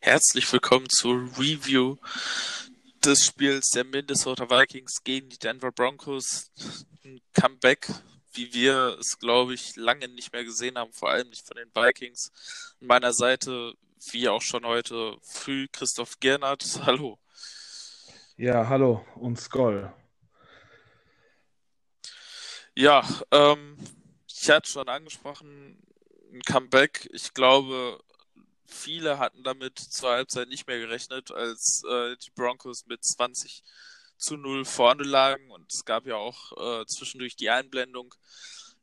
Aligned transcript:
Herzlich 0.00 0.52
willkommen 0.52 0.90
zur 0.90 1.14
Review 1.38 1.96
des 3.02 3.24
Spiels 3.24 3.70
der 3.70 3.84
Minnesota 3.84 4.50
Vikings 4.50 5.02
gegen 5.02 5.30
die 5.30 5.38
Denver 5.38 5.72
Broncos. 5.72 6.50
Ein 7.02 7.22
Comeback, 7.32 7.88
wie 8.34 8.52
wir 8.52 8.98
es, 9.00 9.18
glaube 9.18 9.54
ich, 9.54 9.74
lange 9.76 10.08
nicht 10.08 10.34
mehr 10.34 10.44
gesehen 10.44 10.76
haben, 10.76 10.92
vor 10.92 11.08
allem 11.08 11.30
nicht 11.30 11.46
von 11.46 11.56
den 11.56 11.70
Vikings. 11.74 12.30
An 12.82 12.88
meiner 12.88 13.14
Seite, 13.14 13.72
wie 14.10 14.28
auch 14.28 14.42
schon 14.42 14.66
heute 14.66 15.16
früh, 15.22 15.66
Christoph 15.72 16.20
Gernert. 16.20 16.82
Hallo. 16.84 17.18
Ja, 18.36 18.68
hallo 18.68 19.02
und 19.14 19.40
Skoll. 19.40 19.90
Ja, 22.74 23.02
ähm, 23.30 23.78
ich 24.26 24.50
hatte 24.50 24.70
schon 24.70 24.90
angesprochen, 24.90 25.82
ein 26.32 26.42
Comeback. 26.42 27.08
Ich 27.12 27.34
glaube, 27.34 28.02
viele 28.66 29.18
hatten 29.18 29.42
damit 29.42 29.78
zur 29.78 30.10
Halbzeit 30.10 30.48
nicht 30.48 30.66
mehr 30.66 30.78
gerechnet, 30.78 31.30
als 31.30 31.84
äh, 31.84 32.16
die 32.16 32.30
Broncos 32.30 32.86
mit 32.86 33.04
20 33.04 33.62
zu 34.16 34.36
0 34.36 34.64
vorne 34.64 35.02
lagen. 35.02 35.50
Und 35.50 35.72
es 35.72 35.84
gab 35.84 36.06
ja 36.06 36.16
auch 36.16 36.80
äh, 36.82 36.86
zwischendurch 36.86 37.36
die 37.36 37.50
Einblendung 37.50 38.14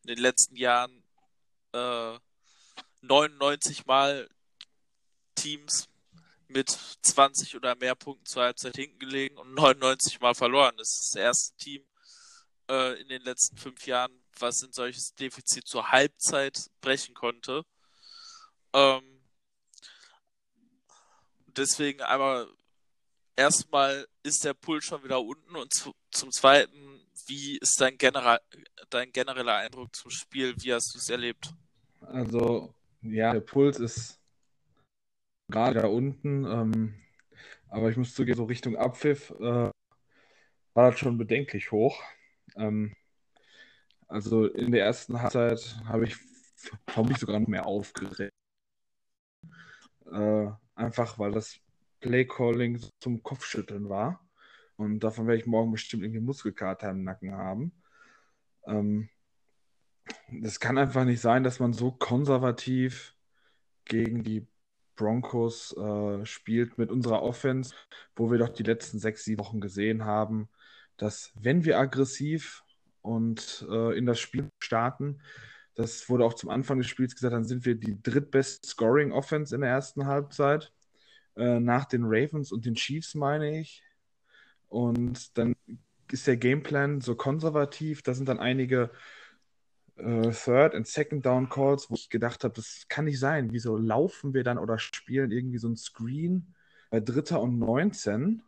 in 0.03 0.15
den 0.15 0.19
letzten 0.19 0.55
Jahren 0.55 1.03
äh, 1.73 2.17
99 3.01 3.85
Mal 3.85 4.29
Teams 5.35 5.87
mit 6.47 6.69
20 7.01 7.55
oder 7.55 7.75
mehr 7.75 7.95
Punkten 7.95 8.25
zur 8.25 8.43
Halbzeit 8.43 8.75
hinten 8.75 8.99
gelegen 8.99 9.37
und 9.37 9.53
99 9.53 10.19
Mal 10.19 10.33
verloren. 10.33 10.75
Das 10.77 10.89
ist 10.89 11.15
das 11.15 11.21
erste 11.21 11.57
Team 11.57 11.85
äh, 12.69 12.99
in 13.01 13.07
den 13.07 13.21
letzten 13.21 13.57
fünf 13.57 13.85
Jahren, 13.85 14.11
was 14.41 14.61
ein 14.63 14.71
solches 14.71 15.13
Defizit 15.15 15.67
zur 15.67 15.91
Halbzeit 15.91 16.69
brechen 16.81 17.13
konnte. 17.13 17.63
Ähm, 18.73 19.21
deswegen 21.47 22.01
einmal 22.01 22.47
erstmal 23.35 24.07
ist 24.23 24.43
der 24.43 24.53
Puls 24.53 24.85
schon 24.85 25.03
wieder 25.03 25.21
unten 25.21 25.55
und 25.55 25.73
zu, 25.73 25.93
zum 26.11 26.31
zweiten, 26.31 27.01
wie 27.27 27.57
ist 27.57 27.79
dein, 27.79 27.97
Genera 27.97 28.39
dein 28.89 29.11
genereller 29.11 29.55
Eindruck 29.55 29.95
zum 29.95 30.11
Spiel? 30.11 30.55
Wie 30.57 30.73
hast 30.73 30.93
du 30.93 30.99
es 30.99 31.09
erlebt? 31.09 31.53
Also, 32.01 32.73
ja, 33.01 33.33
der 33.33 33.41
Puls 33.41 33.79
ist 33.79 34.19
gerade 35.49 35.81
da 35.81 35.87
unten, 35.87 36.45
ähm, 36.45 36.95
aber 37.69 37.89
ich 37.89 37.97
muss 37.97 38.13
zugeben, 38.13 38.37
so 38.37 38.45
Richtung 38.45 38.75
Abpfiff 38.75 39.31
äh, 39.39 39.71
war 40.73 40.91
das 40.91 40.99
schon 40.99 41.17
bedenklich 41.17 41.71
hoch. 41.71 42.01
Ähm, 42.55 42.95
also 44.09 44.47
in 44.47 44.71
der 44.71 44.83
ersten 44.85 45.21
Halbzeit 45.21 45.79
habe 45.85 46.05
ich 46.05 46.17
vermutlich 46.87 47.19
sogar 47.19 47.39
noch 47.39 47.47
mehr 47.47 47.65
aufgeregt. 47.65 48.33
Äh, 50.11 50.47
einfach 50.75 51.19
weil 51.19 51.31
das 51.31 51.59
Playcalling 51.99 52.81
zum 52.99 53.21
Kopfschütteln 53.23 53.87
war. 53.87 54.27
Und 54.77 55.01
davon 55.01 55.27
werde 55.27 55.39
ich 55.39 55.45
morgen 55.45 55.71
bestimmt 55.71 56.03
irgendwie 56.03 56.21
Muskelkater 56.21 56.89
im 56.89 57.03
Nacken 57.03 57.33
haben. 57.33 57.71
Ähm, 58.65 59.09
das 60.31 60.59
kann 60.59 60.77
einfach 60.77 61.05
nicht 61.05 61.21
sein, 61.21 61.43
dass 61.43 61.59
man 61.59 61.73
so 61.73 61.91
konservativ 61.91 63.15
gegen 63.85 64.23
die 64.23 64.47
Broncos 64.95 65.75
äh, 65.77 66.25
spielt 66.25 66.77
mit 66.77 66.89
unserer 66.89 67.21
Offense, 67.21 67.75
wo 68.15 68.31
wir 68.31 68.39
doch 68.39 68.49
die 68.49 68.63
letzten 68.63 68.99
sechs, 68.99 69.23
sieben 69.23 69.39
Wochen 69.39 69.61
gesehen 69.61 70.03
haben, 70.03 70.49
dass 70.97 71.31
wenn 71.35 71.63
wir 71.63 71.77
aggressiv 71.77 72.63
und 73.01 73.65
äh, 73.69 73.97
in 73.97 74.05
das 74.05 74.19
Spiel 74.19 74.49
starten, 74.59 75.21
das 75.75 76.09
wurde 76.09 76.25
auch 76.25 76.33
zum 76.33 76.49
Anfang 76.49 76.77
des 76.79 76.87
Spiels 76.87 77.15
gesagt, 77.15 77.33
dann 77.33 77.45
sind 77.45 77.65
wir 77.65 77.75
die 77.75 78.01
drittbeste 78.01 78.67
Scoring 78.67 79.11
Offense 79.13 79.55
in 79.55 79.61
der 79.61 79.69
ersten 79.69 80.05
Halbzeit. 80.07 80.73
Äh, 81.39 81.61
nach 81.61 81.85
den 81.85 82.03
Ravens 82.03 82.51
und 82.51 82.65
den 82.65 82.75
Chiefs, 82.75 83.15
meine 83.15 83.61
ich. 83.61 83.81
Und 84.67 85.37
dann 85.37 85.55
ist 86.11 86.27
der 86.27 86.35
Gameplan 86.35 86.99
so 86.99 87.15
konservativ. 87.15 88.01
Da 88.01 88.13
sind 88.13 88.27
dann 88.27 88.39
einige 88.39 88.91
äh, 89.95 90.31
Third- 90.31 90.75
und 90.75 90.85
Second-Down-Calls, 90.85 91.89
wo 91.89 91.95
ich 91.95 92.09
gedacht 92.09 92.43
habe, 92.43 92.55
das 92.55 92.85
kann 92.89 93.05
nicht 93.05 93.19
sein. 93.19 93.53
Wieso 93.53 93.77
laufen 93.77 94.33
wir 94.33 94.43
dann 94.43 94.57
oder 94.57 94.79
spielen 94.79 95.31
irgendwie 95.31 95.59
so 95.59 95.69
ein 95.69 95.77
Screen 95.77 96.53
bei 96.89 96.99
Dritter 96.99 97.39
und 97.41 97.57
19 97.57 98.41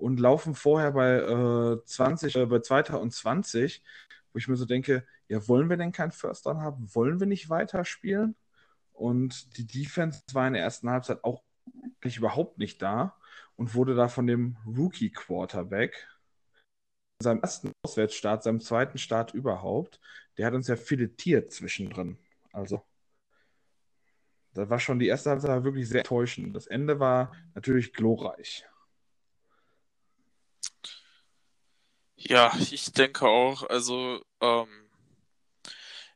und 0.00 0.18
laufen 0.18 0.54
vorher 0.54 0.92
bei 0.92 1.16
äh, 1.16 1.84
20, 1.84 2.36
äh, 2.36 2.46
bei 2.46 2.60
Zweiter 2.60 3.00
und 3.00 3.12
20, 3.12 3.82
wo 4.32 4.38
ich 4.38 4.48
mir 4.48 4.56
so 4.56 4.64
denke, 4.64 5.06
ja, 5.28 5.46
wollen 5.46 5.68
wir 5.68 5.76
denn 5.76 5.92
kein 5.92 6.10
First 6.12 6.46
Down 6.46 6.62
haben? 6.62 6.94
Wollen 6.94 7.20
wir 7.20 7.26
nicht 7.26 7.50
weiterspielen? 7.50 8.36
Und 8.92 9.56
die 9.56 9.66
Defense 9.66 10.22
war 10.32 10.46
in 10.46 10.54
der 10.54 10.62
ersten 10.62 10.90
Halbzeit 10.90 11.22
auch 11.24 11.42
eigentlich 12.00 12.16
überhaupt 12.16 12.58
nicht 12.58 12.82
da 12.82 13.16
und 13.56 13.74
wurde 13.74 13.94
da 13.94 14.08
von 14.08 14.26
dem 14.26 14.56
Rookie-Quarterback, 14.66 16.08
seinem 17.22 17.42
ersten 17.42 17.72
Auswärtsstart, 17.84 18.42
seinem 18.42 18.60
zweiten 18.60 18.98
Start 18.98 19.34
überhaupt, 19.34 20.00
der 20.38 20.46
hat 20.46 20.54
uns 20.54 20.68
ja 20.68 20.76
filetiert 20.76 21.52
zwischendrin. 21.52 22.18
Also, 22.52 22.82
da 24.54 24.68
war 24.70 24.80
schon 24.80 24.98
die 24.98 25.06
erste 25.08 25.30
Halbzeit 25.30 25.64
wirklich 25.64 25.88
sehr 25.88 26.02
täuschend. 26.02 26.56
Das 26.56 26.66
Ende 26.66 26.98
war 26.98 27.32
natürlich 27.54 27.92
glorreich. 27.92 28.64
Ja, 32.20 32.52
ich 32.70 32.92
denke 32.92 33.26
auch. 33.26 33.64
Also, 33.68 34.22
ähm, 34.40 34.68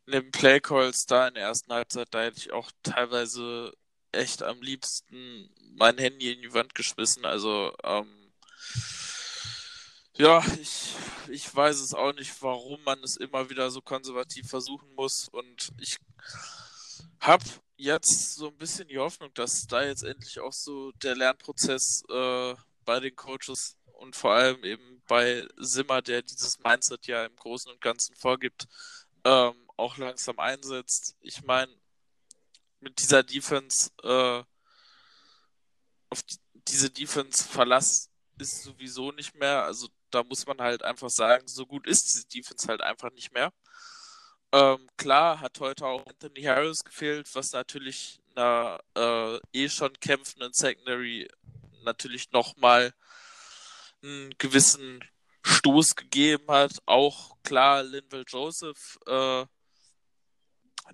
in 0.07 0.13
den 0.13 0.31
Playcalls 0.31 1.07
da 1.07 1.29
in 1.29 1.35
der 1.35 1.45
ersten 1.45 1.73
Halbzeit, 1.73 2.09
da 2.13 2.23
hätte 2.23 2.39
ich 2.39 2.53
auch 2.53 2.71
teilweise 2.83 3.73
echt 4.13 4.43
am 4.43 4.61
liebsten 4.63 5.51
mein 5.77 5.99
Handy 5.99 6.33
in 6.33 6.43
die 6.43 6.55
Wand 6.55 6.75
geschmissen. 6.75 7.25
Also, 7.25 7.75
ähm, 7.83 8.33
ja, 10.17 10.45
ich, 10.61 10.95
ich 11.29 11.55
weiß 11.55 11.81
es 11.81 11.95
auch 11.95 12.13
nicht, 12.13 12.41
warum 12.43 12.83
man 12.85 13.03
es 13.03 13.17
immer 13.17 13.51
wieder 13.51 13.71
so 13.71 13.81
konservativ 13.81 14.49
versuchen 14.49 14.95
muss. 14.95 15.29
Und 15.29 15.71
ich 15.81 15.97
habe 17.21 17.45
jetzt 17.77 18.35
so 18.35 18.49
ein 18.49 18.57
bisschen 18.59 18.89
die 18.89 18.99
Hoffnung, 18.99 19.33
dass 19.35 19.67
da 19.67 19.83
jetzt 19.85 20.05
endlich 20.05 20.39
auch 20.41 20.53
so 20.53 20.93
der 20.93 21.17
Lernprozess 21.17 22.05
äh, 22.09 22.55
bei 22.85 23.01
den 23.01 23.17
Coaches 23.17 23.77
und 23.99 24.15
vor 24.17 24.33
allem 24.35 24.63
eben 24.65 24.94
bei 25.07 25.47
Simmer, 25.57 26.03
der 26.03 26.23
dieses 26.23 26.59
Mindset 26.61 27.07
ja 27.07 27.25
im 27.27 27.37
Großen 27.37 27.71
und 27.71 27.81
Ganzen 27.81 28.15
vorgibt, 28.17 28.67
ähm, 29.25 29.55
auch 29.77 29.97
langsam 29.97 30.39
einsetzt. 30.39 31.17
Ich 31.21 31.43
meine, 31.43 31.73
mit 32.81 33.01
dieser 33.01 33.23
Defense, 33.23 33.91
äh, 34.03 34.43
auf 36.11 36.23
die, 36.23 36.39
diese 36.69 36.91
Defense 36.91 37.45
Verlass 37.45 38.11
ist 38.39 38.63
sowieso 38.63 39.13
nicht 39.13 39.35
mehr. 39.35 39.65
Also 39.65 39.89
da 40.11 40.23
muss 40.23 40.47
man 40.47 40.61
halt 40.61 40.83
einfach 40.83 41.11
sagen, 41.11 41.47
so 41.49 41.67
gut 41.67 41.87
ist 41.87 42.09
diese 42.09 42.27
Defense 42.27 42.69
halt 42.69 42.81
einfach 42.81 43.11
nicht 43.13 43.33
mehr. 43.33 43.53
Ähm, 44.53 44.89
klar 44.97 45.41
hat 45.41 45.59
heute 45.61 45.87
auch 45.87 46.07
Anthony 46.07 46.43
Harris 46.43 46.85
gefehlt, 46.85 47.29
was 47.35 47.53
natürlich 47.53 48.21
einer 48.37 48.81
äh, 48.97 49.39
eh 49.53 49.69
schon 49.69 49.93
kämpfenden 49.99 50.53
Secondary 50.53 51.29
natürlich 51.83 52.31
nochmal 52.31 52.95
einen 54.05 54.35
gewissen 54.39 55.01
Stoß 55.43 55.97
gegeben 55.97 56.47
hat. 56.49 56.73
Auch 56.87 57.37
klar, 57.43 57.83
Linville 57.83 58.25
Joseph 58.29 58.99
äh, 59.07 59.47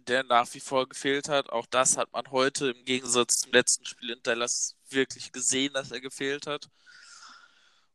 der 0.06 0.22
nach 0.24 0.52
wie 0.54 0.60
vor 0.60 0.88
gefehlt 0.88 1.28
hat. 1.28 1.50
Auch 1.50 1.66
das 1.66 1.96
hat 1.96 2.12
man 2.12 2.30
heute 2.30 2.70
im 2.70 2.84
Gegensatz 2.84 3.38
zum 3.40 3.52
letzten 3.52 3.84
Spiel 3.86 4.10
in 4.10 4.22
Dallas 4.22 4.76
wirklich 4.88 5.32
gesehen, 5.32 5.72
dass 5.72 5.90
er 5.90 6.00
gefehlt 6.00 6.46
hat. 6.46 6.68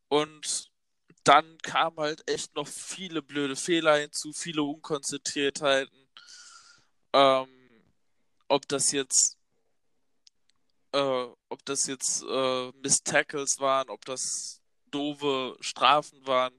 Und 0.08 0.72
dann 1.24 1.58
kamen 1.60 1.98
halt 1.98 2.30
echt 2.30 2.56
noch 2.56 2.68
viele 2.68 3.22
blöde 3.22 3.56
Fehler 3.56 3.98
hinzu, 3.98 4.34
viele 4.34 4.64
Unkonzentriertheiten. 4.64 6.08
Ähm, 7.14 7.50
ob 8.48 8.68
das 8.68 8.92
jetzt 8.92 9.38
äh, 10.92 11.28
ob 11.50 11.66
das 11.66 11.88
jetzt 11.88 12.24
äh, 12.24 12.72
Miss 12.82 13.04
Tackles 13.04 13.60
waren, 13.60 13.90
ob 13.90 14.06
das 14.06 14.62
doofe 14.92 15.58
Strafen 15.62 16.26
waren, 16.26 16.58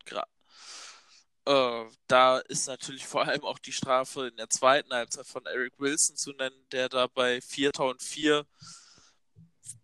äh, 1.46 1.84
da 2.08 2.38
ist 2.38 2.66
natürlich 2.66 3.06
vor 3.06 3.26
allem 3.26 3.44
auch 3.44 3.58
die 3.60 3.72
Strafe 3.72 4.28
in 4.28 4.36
der 4.36 4.50
zweiten 4.50 4.92
Halbzeit 4.92 5.26
von 5.26 5.46
Eric 5.46 5.78
Wilson 5.78 6.16
zu 6.16 6.32
nennen, 6.32 6.66
der 6.72 6.88
da 6.88 7.06
bei 7.06 7.40
4. 7.40 7.78
und 7.80 8.02
4 8.02 8.44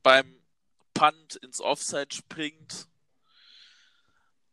beim 0.03 0.43
Punt 0.93 1.37
ins 1.37 1.61
Offside 1.61 2.15
springt. 2.15 2.89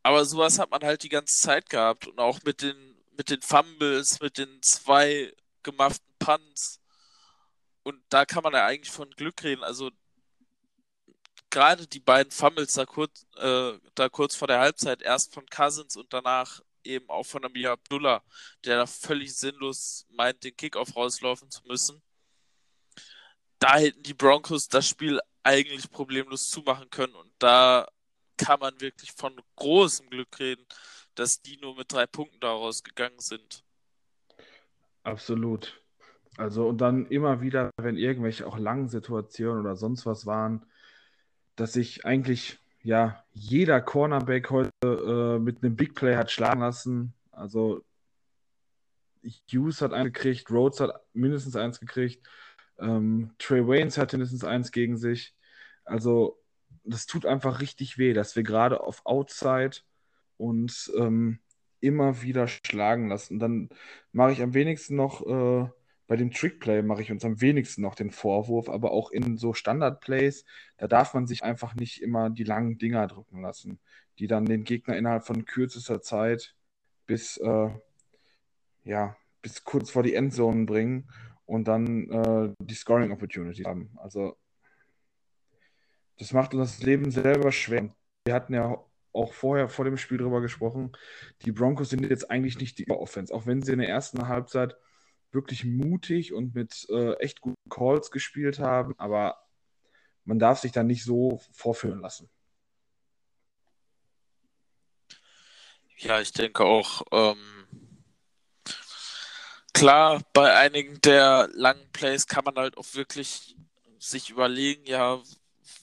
Aber 0.02 0.24
sowas 0.24 0.58
hat 0.58 0.70
man 0.70 0.82
halt 0.82 1.02
die 1.02 1.08
ganze 1.08 1.36
Zeit 1.36 1.68
gehabt 1.68 2.06
und 2.06 2.18
auch 2.20 2.40
mit 2.44 2.62
den, 2.62 2.96
mit 3.16 3.28
den 3.28 3.42
Fumbles, 3.42 4.20
mit 4.20 4.38
den 4.38 4.62
zwei 4.62 5.34
gemachten 5.62 6.14
Punts. 6.18 6.80
Und 7.82 8.00
da 8.08 8.24
kann 8.24 8.42
man 8.44 8.54
ja 8.54 8.64
eigentlich 8.66 8.92
von 8.92 9.10
Glück 9.10 9.42
reden. 9.42 9.64
Also 9.64 9.90
gerade 11.50 11.86
die 11.86 12.00
beiden 12.00 12.30
Fumbles 12.30 12.74
da 12.74 12.86
kurz, 12.86 13.26
äh, 13.36 13.72
da 13.94 14.08
kurz 14.08 14.34
vor 14.36 14.48
der 14.48 14.60
Halbzeit, 14.60 15.02
erst 15.02 15.34
von 15.34 15.46
Cousins 15.46 15.96
und 15.96 16.12
danach 16.12 16.60
eben 16.84 17.08
auch 17.10 17.24
von 17.24 17.44
Amir 17.44 17.72
Abdullah, 17.72 18.22
der 18.64 18.76
da 18.78 18.86
völlig 18.86 19.34
sinnlos 19.36 20.06
meint, 20.10 20.42
den 20.44 20.56
Kickoff 20.56 20.96
rauslaufen 20.96 21.50
zu 21.50 21.62
müssen. 21.66 22.02
da 23.58 23.76
hätten 23.76 24.02
die 24.02 24.14
Broncos 24.14 24.68
das 24.68 24.88
Spiel 24.88 25.20
eigentlich 25.42 25.90
problemlos 25.90 26.48
zumachen 26.48 26.88
können 26.90 27.14
und 27.14 27.30
da 27.38 27.86
kann 28.38 28.60
man 28.60 28.80
wirklich 28.80 29.12
von 29.12 29.38
großem 29.56 30.08
Glück 30.10 30.38
reden, 30.38 30.64
dass 31.14 31.42
die 31.42 31.58
nur 31.58 31.76
mit 31.76 31.92
drei 31.92 32.06
Punkten 32.06 32.40
daraus 32.40 32.82
gegangen 32.82 33.18
sind. 33.18 33.62
Absolut. 35.02 35.82
Also 36.36 36.68
und 36.68 36.78
dann 36.78 37.06
immer 37.06 37.40
wieder, 37.42 37.70
wenn 37.76 37.96
irgendwelche 37.96 38.46
auch 38.46 38.58
langen 38.58 38.88
Situationen 38.88 39.60
oder 39.60 39.76
sonst 39.76 40.06
was 40.06 40.24
waren, 40.24 40.64
dass 41.56 41.74
sich 41.74 42.04
eigentlich 42.04 42.58
ja 42.82 43.24
jeder 43.32 43.80
Cornerback 43.80 44.50
heute 44.50 44.70
äh, 44.84 45.38
mit 45.38 45.62
einem 45.62 45.76
Big 45.76 45.94
Play 45.94 46.16
hat 46.16 46.30
schlagen 46.30 46.60
lassen. 46.60 47.14
Also 47.32 47.82
Hughes 49.52 49.82
hat 49.82 49.92
einen 49.92 50.12
gekriegt, 50.12 50.50
Rhodes 50.50 50.80
hat 50.80 50.92
mindestens 51.12 51.56
eins 51.56 51.80
gekriegt, 51.80 52.26
ähm, 52.78 53.30
Trey 53.38 53.66
Waynes 53.66 53.98
hat 53.98 54.12
mindestens 54.12 54.44
eins 54.44 54.72
gegen 54.72 54.96
sich. 54.96 55.34
Also 55.84 56.38
das 56.84 57.06
tut 57.06 57.26
einfach 57.26 57.60
richtig 57.60 57.98
weh, 57.98 58.12
dass 58.12 58.36
wir 58.36 58.42
gerade 58.42 58.80
auf 58.80 59.04
Outside 59.04 59.76
uns 60.38 60.90
ähm, 60.96 61.40
immer 61.80 62.22
wieder 62.22 62.46
schlagen 62.48 63.08
lassen. 63.08 63.38
Dann 63.38 63.68
mache 64.12 64.32
ich 64.32 64.42
am 64.42 64.54
wenigsten 64.54 64.96
noch 64.96 65.26
äh, 65.26 65.70
bei 66.10 66.16
dem 66.16 66.32
Trickplay 66.32 66.82
mache 66.82 67.02
ich 67.02 67.12
uns 67.12 67.24
am 67.24 67.40
wenigsten 67.40 67.82
noch 67.82 67.94
den 67.94 68.10
Vorwurf, 68.10 68.68
aber 68.68 68.90
auch 68.90 69.12
in 69.12 69.36
so 69.36 69.54
Standardplays, 69.54 70.44
da 70.76 70.88
darf 70.88 71.14
man 71.14 71.28
sich 71.28 71.44
einfach 71.44 71.76
nicht 71.76 72.02
immer 72.02 72.30
die 72.30 72.42
langen 72.42 72.78
Dinger 72.78 73.06
drücken 73.06 73.42
lassen, 73.42 73.78
die 74.18 74.26
dann 74.26 74.44
den 74.44 74.64
Gegner 74.64 74.96
innerhalb 74.96 75.24
von 75.24 75.44
kürzester 75.44 76.02
Zeit 76.02 76.56
bis 77.06 77.36
äh, 77.36 77.70
ja 78.82 79.16
bis 79.40 79.62
kurz 79.62 79.92
vor 79.92 80.02
die 80.02 80.16
Endzone 80.16 80.66
bringen 80.66 81.08
und 81.46 81.68
dann 81.68 82.10
äh, 82.10 82.54
die 82.58 82.74
Scoring 82.74 83.12
Opportunity 83.12 83.62
haben. 83.62 83.96
Also 83.98 84.36
das 86.18 86.32
macht 86.32 86.54
uns 86.54 86.76
das 86.76 86.84
Leben 86.84 87.12
selber 87.12 87.52
schwer. 87.52 87.94
Wir 88.24 88.34
hatten 88.34 88.54
ja 88.54 88.84
auch 89.12 89.32
vorher 89.32 89.68
vor 89.68 89.84
dem 89.84 89.96
Spiel 89.96 90.18
drüber 90.18 90.40
gesprochen. 90.40 90.90
Die 91.42 91.52
Broncos 91.52 91.90
sind 91.90 92.04
jetzt 92.04 92.32
eigentlich 92.32 92.58
nicht 92.58 92.78
die 92.78 92.90
Offense, 92.90 93.32
auch 93.32 93.46
wenn 93.46 93.62
sie 93.62 93.74
in 93.74 93.78
der 93.78 93.88
ersten 93.88 94.26
Halbzeit 94.26 94.76
wirklich 95.32 95.64
mutig 95.64 96.32
und 96.32 96.54
mit 96.54 96.86
äh, 96.90 97.14
echt 97.14 97.40
guten 97.40 97.70
Calls 97.70 98.10
gespielt 98.10 98.58
haben, 98.58 98.94
aber 98.98 99.36
man 100.24 100.38
darf 100.38 100.60
sich 100.60 100.72
da 100.72 100.82
nicht 100.82 101.04
so 101.04 101.40
vorführen 101.52 102.00
lassen. 102.00 102.28
Ja, 105.96 106.20
ich 106.20 106.32
denke 106.32 106.64
auch, 106.64 107.02
ähm, 107.12 107.68
klar, 109.74 110.22
bei 110.32 110.56
einigen 110.56 111.00
der 111.02 111.48
langen 111.52 111.90
Plays 111.92 112.26
kann 112.26 112.44
man 112.44 112.56
halt 112.56 112.78
auch 112.78 112.94
wirklich 112.94 113.56
sich 113.98 114.30
überlegen, 114.30 114.86
ja, 114.86 115.20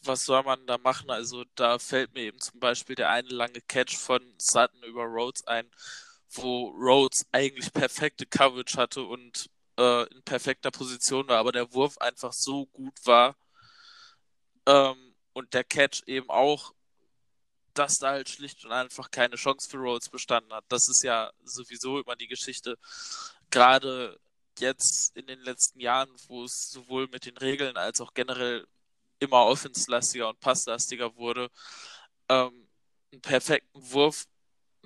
was 0.04 0.26
soll 0.26 0.44
man 0.44 0.66
da 0.66 0.78
machen? 0.78 1.10
Also 1.10 1.46
da 1.56 1.78
fällt 1.78 2.14
mir 2.14 2.24
eben 2.24 2.40
zum 2.40 2.60
Beispiel 2.60 2.96
der 2.96 3.10
eine 3.10 3.30
lange 3.30 3.62
Catch 3.62 3.96
von 3.96 4.22
Sutton 4.38 4.82
über 4.84 5.04
Rhodes 5.04 5.46
ein, 5.46 5.70
wo 6.38 6.70
Rhodes 6.70 7.26
eigentlich 7.32 7.72
perfekte 7.74 8.26
Coverage 8.26 8.78
hatte 8.78 9.04
und 9.04 9.50
äh, 9.78 10.04
in 10.14 10.24
perfekter 10.24 10.72
Position 10.72 11.28
war, 11.28 11.38
aber 11.40 11.52
der 11.52 11.74
Wurf 11.74 11.98
einfach 12.00 12.34
so 12.34 12.66
gut 12.68 12.94
war 13.06 13.36
ähm, 14.66 15.16
und 15.34 15.54
der 15.54 15.64
Catch 15.64 16.04
eben 16.08 16.30
auch, 16.30 16.74
dass 17.74 18.00
da 18.00 18.12
halt 18.12 18.30
schlicht 18.30 18.66
und 18.66 18.72
einfach 18.72 19.12
keine 19.12 19.36
Chance 19.36 19.70
für 19.70 19.78
Rhodes 19.78 20.10
bestanden 20.10 20.54
hat. 20.54 20.66
Das 20.68 20.90
ist 20.90 21.04
ja 21.04 21.32
sowieso 21.44 22.00
immer 22.00 22.16
die 22.16 22.28
Geschichte. 22.28 22.78
Gerade 23.52 24.20
jetzt 24.60 25.16
in 25.16 25.28
den 25.28 25.40
letzten 25.42 25.80
Jahren, 25.80 26.10
wo 26.28 26.44
es 26.44 26.72
sowohl 26.72 27.08
mit 27.08 27.26
den 27.26 27.38
Regeln 27.38 27.78
als 27.78 28.02
auch 28.02 28.14
generell 28.14 28.68
immer 29.20 29.46
offenslastiger 29.46 30.30
und 30.30 30.40
passlastiger 30.40 31.16
wurde, 31.16 31.50
ähm, 32.30 32.68
einen 33.12 33.22
perfekten 33.22 33.92
Wurf, 33.92 34.26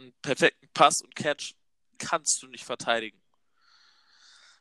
einen 0.01 0.13
perfekten 0.21 0.69
Pass 0.73 1.01
und 1.01 1.15
Catch 1.15 1.53
kannst 1.97 2.41
du 2.41 2.47
nicht 2.47 2.65
verteidigen. 2.65 3.21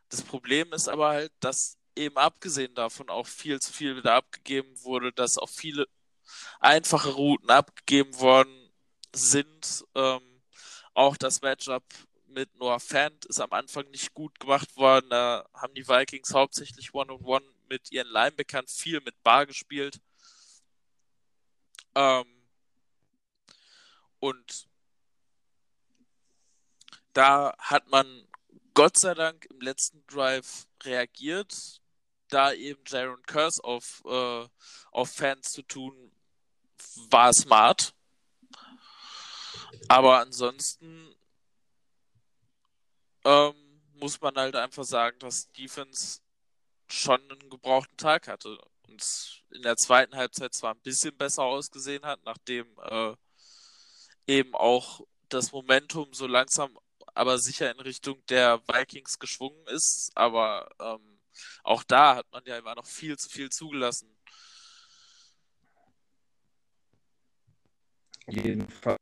Das 0.08 0.22
Problem 0.22 0.72
ist 0.72 0.88
aber 0.88 1.08
halt, 1.08 1.32
dass 1.40 1.78
eben 1.96 2.16
abgesehen 2.16 2.74
davon 2.74 3.08
auch 3.10 3.26
viel 3.26 3.60
zu 3.60 3.72
viel 3.72 3.96
wieder 3.96 4.14
abgegeben 4.14 4.82
wurde, 4.82 5.12
dass 5.12 5.38
auch 5.38 5.48
viele 5.48 5.86
einfache 6.60 7.10
Routen 7.10 7.50
abgegeben 7.50 8.18
worden 8.18 8.72
sind. 9.14 9.84
Ähm, 9.94 10.42
auch 10.94 11.16
das 11.16 11.42
Matchup 11.42 11.84
mit 12.26 12.54
Noah 12.56 12.80
Fant 12.80 13.24
ist 13.26 13.40
am 13.40 13.52
Anfang 13.52 13.88
nicht 13.90 14.14
gut 14.14 14.38
gemacht 14.38 14.76
worden. 14.76 15.10
Da 15.10 15.48
haben 15.54 15.74
die 15.74 15.86
Vikings 15.86 16.32
hauptsächlich 16.32 16.94
One-on-One 16.94 17.46
mit 17.68 17.90
ihren 17.92 18.08
Linebackern 18.08 18.66
viel 18.66 19.00
mit 19.00 19.20
Bar 19.22 19.46
gespielt. 19.46 20.00
Ähm, 21.94 22.26
und 24.20 24.69
da 27.12 27.54
hat 27.58 27.88
man 27.88 28.28
Gott 28.74 28.98
sei 28.98 29.14
Dank 29.14 29.46
im 29.46 29.60
letzten 29.60 30.06
Drive 30.06 30.66
reagiert, 30.82 31.80
da 32.28 32.52
eben 32.52 32.82
Jaron 32.86 33.22
Curse 33.22 33.62
auf, 33.64 34.02
äh, 34.06 34.48
auf 34.92 35.10
Fans 35.10 35.52
zu 35.52 35.62
tun, 35.62 36.12
war 37.10 37.32
smart. 37.32 37.94
Aber 39.88 40.20
ansonsten 40.20 41.14
ähm, 43.24 43.54
muss 43.94 44.20
man 44.20 44.36
halt 44.36 44.56
einfach 44.56 44.84
sagen, 44.84 45.18
dass 45.18 45.50
Defense 45.52 46.20
schon 46.88 47.20
einen 47.30 47.50
gebrauchten 47.50 47.96
Tag 47.96 48.28
hatte 48.28 48.58
und 48.88 49.42
in 49.50 49.62
der 49.62 49.76
zweiten 49.76 50.16
Halbzeit 50.16 50.54
zwar 50.54 50.74
ein 50.74 50.80
bisschen 50.80 51.16
besser 51.16 51.42
ausgesehen 51.42 52.04
hat, 52.04 52.20
nachdem 52.24 52.66
äh, 52.82 53.14
eben 54.26 54.54
auch 54.54 55.00
das 55.28 55.52
Momentum 55.52 56.12
so 56.12 56.26
langsam 56.26 56.78
aber 57.20 57.38
sicher 57.38 57.70
in 57.70 57.80
Richtung 57.80 58.24
der 58.30 58.60
Vikings 58.66 59.18
geschwungen 59.18 59.66
ist, 59.66 60.10
aber 60.14 60.70
ähm, 60.80 61.20
auch 61.62 61.84
da 61.84 62.16
hat 62.16 62.26
man 62.32 62.42
ja 62.46 62.58
immer 62.58 62.74
noch 62.74 62.86
viel 62.86 63.18
zu 63.18 63.28
viel 63.28 63.50
zugelassen. 63.50 64.08
Jedenfalls. 68.26 68.98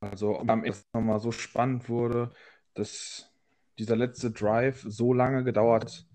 Also 0.00 0.38
am 0.40 0.64
Ende 0.64 0.82
nochmal 0.92 1.20
so 1.20 1.30
spannend 1.30 1.88
wurde, 1.88 2.32
dass 2.74 3.30
dieser 3.78 3.96
letzte 3.96 4.30
Drive 4.30 4.82
so 4.86 5.12
lange 5.12 5.44
gedauert 5.44 6.06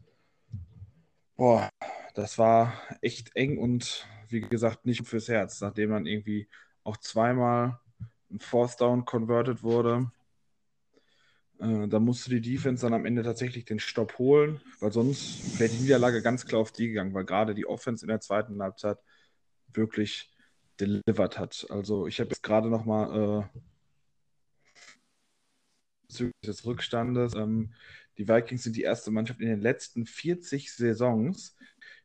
Boah, 1.38 1.70
das 2.14 2.38
war 2.38 2.74
echt 3.02 3.36
eng 3.36 3.58
und 3.58 4.08
wie 4.30 4.40
gesagt 4.40 4.86
nicht 4.86 5.06
fürs 5.06 5.28
Herz, 5.28 5.60
nachdem 5.60 5.90
man 5.90 6.06
irgendwie 6.06 6.48
auch 6.84 6.96
zweimal 6.98 7.80
ein 8.32 8.40
Fourth 8.40 8.80
Down 8.80 9.04
converted 9.04 9.62
wurde. 9.62 10.12
Äh, 11.60 11.88
da 11.88 12.00
musste 12.00 12.30
die 12.30 12.42
Defense 12.42 12.86
dann 12.86 12.94
am 12.94 13.06
Ende 13.06 13.24
tatsächlich 13.24 13.66
den 13.66 13.80
Stopp 13.80 14.18
holen, 14.18 14.62
weil 14.80 14.92
sonst 14.92 15.60
wäre 15.60 15.70
die 15.72 15.82
Niederlage 15.82 16.22
ganz 16.22 16.46
klar 16.46 16.62
auf 16.62 16.72
die 16.72 16.88
gegangen, 16.88 17.14
weil 17.14 17.26
gerade 17.26 17.56
die 17.56 17.66
Offense 17.66 18.06
in 18.06 18.10
der 18.10 18.22
zweiten 18.22 18.62
Halbzeit 18.62 18.98
wirklich 19.74 20.34
delivered 20.80 21.40
hat. 21.40 21.68
Also 21.70 22.08
ich 22.08 22.20
habe 22.20 22.30
jetzt 22.30 22.44
gerade 22.44 22.70
noch 22.70 22.86
mal 22.86 23.50
äh, 23.54 23.60
bezüglich 26.08 26.34
des 26.46 26.66
Rückstandes 26.66 27.34
ähm, 27.36 27.74
die 28.18 28.28
Vikings 28.28 28.64
sind 28.64 28.76
die 28.76 28.84
erste 28.84 29.12
Mannschaft 29.12 29.42
in 29.42 29.48
den 29.48 29.62
letzten 29.62 30.06
40 30.06 30.74
Saisons, 30.74 31.56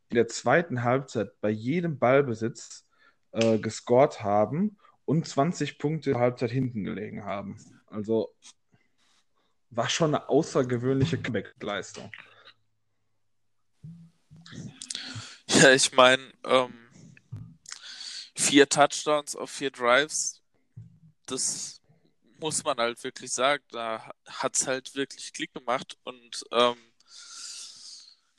die 0.06 0.10
in 0.10 0.16
der 0.16 0.28
zweiten 0.28 0.82
Halbzeit 0.82 1.40
bei 1.40 1.50
jedem 1.50 1.98
Ballbesitz 1.98 2.86
äh, 3.32 3.58
gescored 3.58 4.22
haben 4.22 4.76
und 5.04 5.26
20 5.26 5.78
Punkte 5.78 6.16
Halbzeit 6.16 6.50
hinten 6.50 6.84
gelegen 6.84 7.24
haben. 7.24 7.58
Also 7.86 8.34
war 9.70 9.88
schon 9.88 10.14
eine 10.14 10.28
außergewöhnliche 10.28 11.20
Comeback-Leistung. 11.20 12.10
Ja, 15.46 15.72
ich 15.72 15.92
meine, 15.92 16.32
ähm, 16.44 16.90
vier 18.34 18.68
Touchdowns 18.68 19.36
auf 19.36 19.50
vier 19.50 19.70
Drives, 19.70 20.42
das 21.26 21.80
muss 22.38 22.64
man 22.64 22.78
halt 22.78 23.02
wirklich 23.04 23.32
sagen, 23.32 23.62
da 23.70 24.12
hat 24.26 24.56
es 24.56 24.66
halt 24.66 24.94
wirklich 24.94 25.32
Klick 25.32 25.52
gemacht 25.52 25.98
und 26.04 26.44
ähm, 26.52 26.76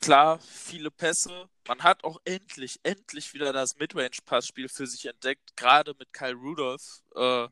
klar, 0.00 0.40
viele 0.40 0.90
Pässe. 0.90 1.48
Man 1.68 1.82
hat 1.82 2.02
auch 2.04 2.20
endlich, 2.24 2.80
endlich 2.82 3.32
wieder 3.32 3.52
das 3.52 3.76
Midrange-Passspiel 3.76 4.68
für 4.68 4.86
sich 4.86 5.06
entdeckt, 5.06 5.56
gerade 5.56 5.94
mit 5.98 6.12
Kyle 6.12 6.34
Rudolph, 6.34 7.02
äh, 7.14 7.48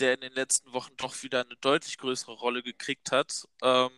der 0.00 0.14
in 0.14 0.20
den 0.20 0.32
letzten 0.32 0.72
Wochen 0.72 0.96
doch 0.96 1.22
wieder 1.22 1.44
eine 1.44 1.56
deutlich 1.56 1.98
größere 1.98 2.32
Rolle 2.32 2.62
gekriegt 2.62 3.12
hat. 3.12 3.46
Ähm, 3.62 3.90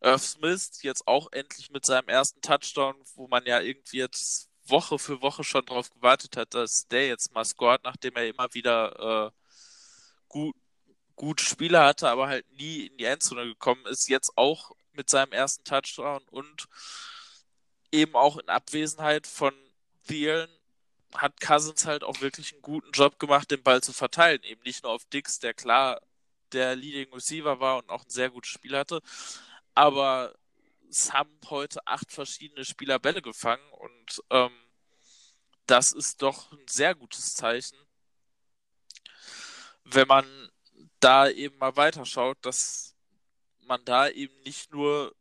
Irv 0.00 0.22
Smith 0.22 0.82
jetzt 0.82 1.06
auch 1.08 1.32
endlich 1.32 1.70
mit 1.70 1.84
seinem 1.84 2.08
ersten 2.08 2.40
Touchdown, 2.40 2.94
wo 3.14 3.26
man 3.28 3.44
ja 3.46 3.60
irgendwie 3.60 3.98
jetzt 3.98 4.48
Woche 4.64 4.98
für 4.98 5.22
Woche 5.22 5.44
schon 5.44 5.64
darauf 5.66 5.90
gewartet 5.90 6.36
hat, 6.36 6.54
dass 6.54 6.86
der 6.88 7.08
jetzt 7.08 7.32
mal 7.32 7.44
scored, 7.44 7.82
nachdem 7.84 8.14
er 8.16 8.28
immer 8.28 8.52
wieder 8.54 9.28
äh, 9.28 9.30
gut, 10.28 10.54
gute 11.16 11.44
Spieler 11.44 11.84
hatte, 11.84 12.08
aber 12.08 12.28
halt 12.28 12.50
nie 12.52 12.86
in 12.86 12.96
die 12.96 13.04
Endzone 13.04 13.46
gekommen 13.46 13.84
ist, 13.86 14.08
jetzt 14.08 14.36
auch 14.36 14.72
mit 14.92 15.10
seinem 15.10 15.32
ersten 15.32 15.64
Touchdown 15.64 16.22
und 16.30 16.68
eben 17.92 18.14
auch 18.14 18.36
in 18.36 18.48
Abwesenheit 18.48 19.26
von 19.26 19.54
Thielen 20.06 20.50
hat 21.14 21.40
Cousins 21.40 21.86
halt 21.86 22.04
auch 22.04 22.20
wirklich 22.20 22.52
einen 22.52 22.62
guten 22.62 22.90
Job 22.92 23.18
gemacht, 23.18 23.50
den 23.50 23.62
Ball 23.62 23.82
zu 23.82 23.92
verteilen. 23.92 24.42
Eben 24.42 24.62
nicht 24.62 24.82
nur 24.82 24.92
auf 24.92 25.04
Dix, 25.06 25.38
der 25.38 25.54
klar 25.54 26.00
der 26.52 26.76
Leading 26.76 27.12
Receiver 27.12 27.60
war 27.60 27.78
und 27.78 27.90
auch 27.90 28.04
ein 28.04 28.10
sehr 28.10 28.30
gutes 28.30 28.50
Spiel 28.50 28.76
hatte, 28.76 29.02
aber 29.74 30.34
es 30.88 31.12
haben 31.12 31.38
heute 31.50 31.86
acht 31.86 32.10
verschiedene 32.10 32.64
Spieler 32.64 32.98
Bälle 32.98 33.22
gefangen 33.22 33.70
und 33.72 34.22
ähm, 34.30 34.52
das 35.66 35.92
ist 35.92 36.22
doch 36.22 36.50
ein 36.52 36.66
sehr 36.66 36.94
gutes 36.94 37.34
Zeichen, 37.34 37.76
wenn 39.84 40.08
man 40.08 40.50
da 41.00 41.28
eben 41.28 41.58
mal 41.58 41.76
weiterschaut, 41.76 42.38
dass 42.42 42.96
man 43.60 43.84
da 43.84 44.08
eben 44.08 44.34
nicht 44.42 44.72
nur 44.72 45.14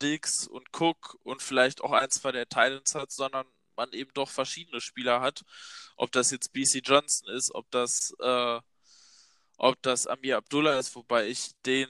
Dix 0.00 0.46
und 0.46 0.68
Cook 0.72 1.18
und 1.22 1.42
vielleicht 1.42 1.80
auch 1.82 1.92
ein, 1.92 2.10
zwei 2.10 2.32
der 2.32 2.48
Titans 2.48 2.94
hat, 2.94 3.10
sondern 3.10 3.46
man 3.76 3.92
eben 3.92 4.12
doch 4.14 4.28
verschiedene 4.28 4.80
Spieler 4.80 5.20
hat. 5.20 5.44
Ob 5.96 6.12
das 6.12 6.30
jetzt 6.30 6.52
BC 6.52 6.80
Johnson 6.84 7.28
ist, 7.34 7.54
ob 7.54 7.70
das, 7.70 8.14
äh, 8.20 8.60
ob 9.56 9.82
das 9.82 10.06
Amir 10.06 10.38
Abdullah 10.38 10.78
ist, 10.78 10.94
wobei 10.94 11.26
ich 11.28 11.52
den 11.64 11.88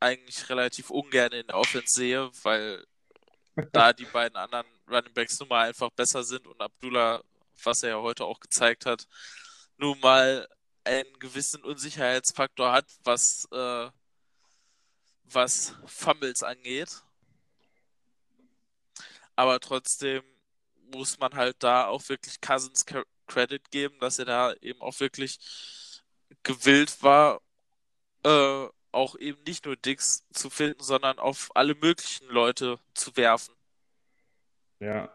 eigentlich 0.00 0.48
relativ 0.48 0.90
ungern 0.90 1.32
in 1.32 1.46
der 1.46 1.56
Offense 1.56 1.94
sehe, 1.94 2.30
weil 2.42 2.84
da 3.72 3.92
die 3.92 4.04
beiden 4.06 4.36
anderen 4.36 4.66
Running 4.88 5.14
Backs 5.14 5.38
nun 5.38 5.48
mal 5.48 5.68
einfach 5.68 5.90
besser 5.90 6.24
sind 6.24 6.46
und 6.46 6.60
Abdullah, 6.60 7.22
was 7.62 7.82
er 7.82 7.90
ja 7.90 8.00
heute 8.00 8.24
auch 8.24 8.40
gezeigt 8.40 8.86
hat, 8.86 9.06
nun 9.76 9.98
mal 10.00 10.48
einen 10.84 11.18
gewissen 11.18 11.62
Unsicherheitsfaktor 11.62 12.72
hat, 12.72 12.86
was, 13.04 13.46
äh, 13.52 13.90
was 15.24 15.74
Fumbles 15.86 16.42
angeht. 16.42 17.02
Aber 19.36 19.60
trotzdem 19.60 20.22
muss 20.92 21.18
man 21.18 21.34
halt 21.34 21.56
da 21.60 21.86
auch 21.86 22.08
wirklich 22.08 22.40
Cousins 22.40 22.84
Credit 23.26 23.70
geben, 23.70 23.98
dass 24.00 24.18
er 24.18 24.26
da 24.26 24.54
eben 24.60 24.80
auch 24.80 25.00
wirklich 25.00 25.38
gewillt 26.42 27.02
war, 27.02 27.40
äh, 28.24 28.66
auch 28.92 29.16
eben 29.16 29.42
nicht 29.44 29.64
nur 29.64 29.76
Dix 29.76 30.26
zu 30.32 30.50
finden, 30.50 30.82
sondern 30.82 31.18
auf 31.18 31.50
alle 31.54 31.74
möglichen 31.74 32.28
Leute 32.28 32.78
zu 32.94 33.16
werfen. 33.16 33.54
Ja. 34.80 35.12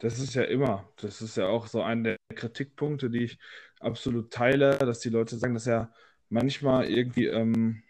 Das 0.00 0.18
ist 0.18 0.34
ja 0.34 0.44
immer, 0.44 0.88
das 0.96 1.22
ist 1.22 1.36
ja 1.36 1.46
auch 1.46 1.66
so 1.66 1.82
einer 1.82 2.16
der 2.28 2.36
Kritikpunkte, 2.36 3.08
die 3.08 3.24
ich 3.24 3.38
absolut 3.80 4.30
teile, 4.30 4.76
dass 4.76 5.00
die 5.00 5.08
Leute 5.08 5.38
sagen, 5.38 5.54
dass 5.54 5.66
er 5.66 5.92
manchmal 6.28 6.90
irgendwie 6.90 7.26
ähm, 7.26 7.82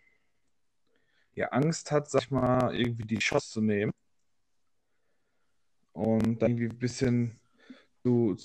ja, 1.35 1.49
Angst 1.49 1.91
hat, 1.91 2.09
sag 2.09 2.23
ich 2.23 2.31
mal, 2.31 2.75
irgendwie 2.75 3.05
die 3.05 3.21
Shots 3.21 3.51
zu 3.51 3.61
nehmen 3.61 3.93
und 5.97 6.43
dann 6.43 6.51
irgendwie 6.51 6.69
ein 6.69 6.79
bisschen 6.79 7.41
so 8.05 8.37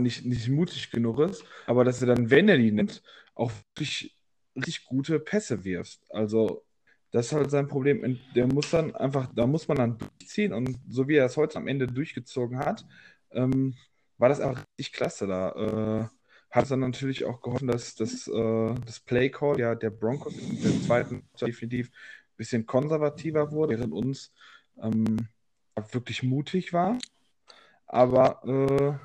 nicht, 0.00 0.24
nicht 0.24 0.48
mutig 0.48 0.90
genug 0.90 1.20
ist, 1.20 1.44
aber 1.66 1.84
dass 1.84 2.00
er 2.00 2.08
dann, 2.08 2.30
wenn 2.30 2.48
er 2.48 2.56
die 2.56 2.72
nimmt, 2.72 3.02
auch 3.34 3.52
wirklich 3.74 4.16
richtig 4.56 4.84
gute 4.86 5.20
Pässe 5.20 5.64
wirft. 5.64 6.00
Also 6.10 6.64
das 7.12 7.26
ist 7.26 7.32
halt 7.32 7.50
sein 7.50 7.68
Problem. 7.68 8.18
Der 8.34 8.46
muss 8.46 8.70
dann 8.70 8.94
einfach, 8.94 9.30
da 9.34 9.46
muss 9.46 9.68
man 9.68 9.76
dann 9.76 9.98
durchziehen 9.98 10.52
und 10.52 10.78
so 10.88 11.08
wie 11.08 11.16
er 11.16 11.26
es 11.26 11.36
heute 11.36 11.58
am 11.58 11.68
Ende 11.68 11.86
durchgezogen 11.86 12.58
hat, 12.58 12.86
ähm, 13.32 13.74
war 14.18 14.28
das 14.28 14.40
einfach 14.40 14.64
richtig 14.78 14.92
klasse. 14.92 15.26
Da 15.26 15.50
äh, 15.52 16.16
hat 16.50 16.70
dann 16.70 16.80
natürlich 16.80 17.24
auch 17.24 17.40
geholfen, 17.42 17.68
dass, 17.68 17.94
dass 17.94 18.26
äh, 18.28 18.74
das 18.86 19.00
Play 19.00 19.30
Call 19.30 19.58
ja, 19.58 19.74
der 19.74 19.90
Broncos 19.90 20.34
der 20.36 20.82
zweiten 20.82 21.28
definitiv 21.40 21.88
ein 21.88 22.36
bisschen 22.36 22.66
konservativer 22.66 23.52
wurde, 23.52 23.78
während 23.78 23.92
uns 23.92 24.32
ähm, 24.82 25.28
wirklich 25.76 26.22
mutig 26.22 26.72
war. 26.72 26.98
Aber 27.86 28.42
äh, 28.44 28.98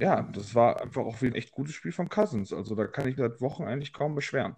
ja, 0.00 0.22
das 0.22 0.54
war 0.54 0.80
einfach 0.80 1.02
auch 1.02 1.20
wieder 1.20 1.32
ein 1.32 1.38
echt 1.38 1.50
gutes 1.50 1.74
Spiel 1.74 1.92
von 1.92 2.08
Cousins. 2.08 2.52
Also 2.52 2.74
da 2.74 2.86
kann 2.86 3.08
ich 3.08 3.16
seit 3.16 3.40
Wochen 3.40 3.64
eigentlich 3.64 3.92
kaum 3.92 4.14
beschweren. 4.14 4.54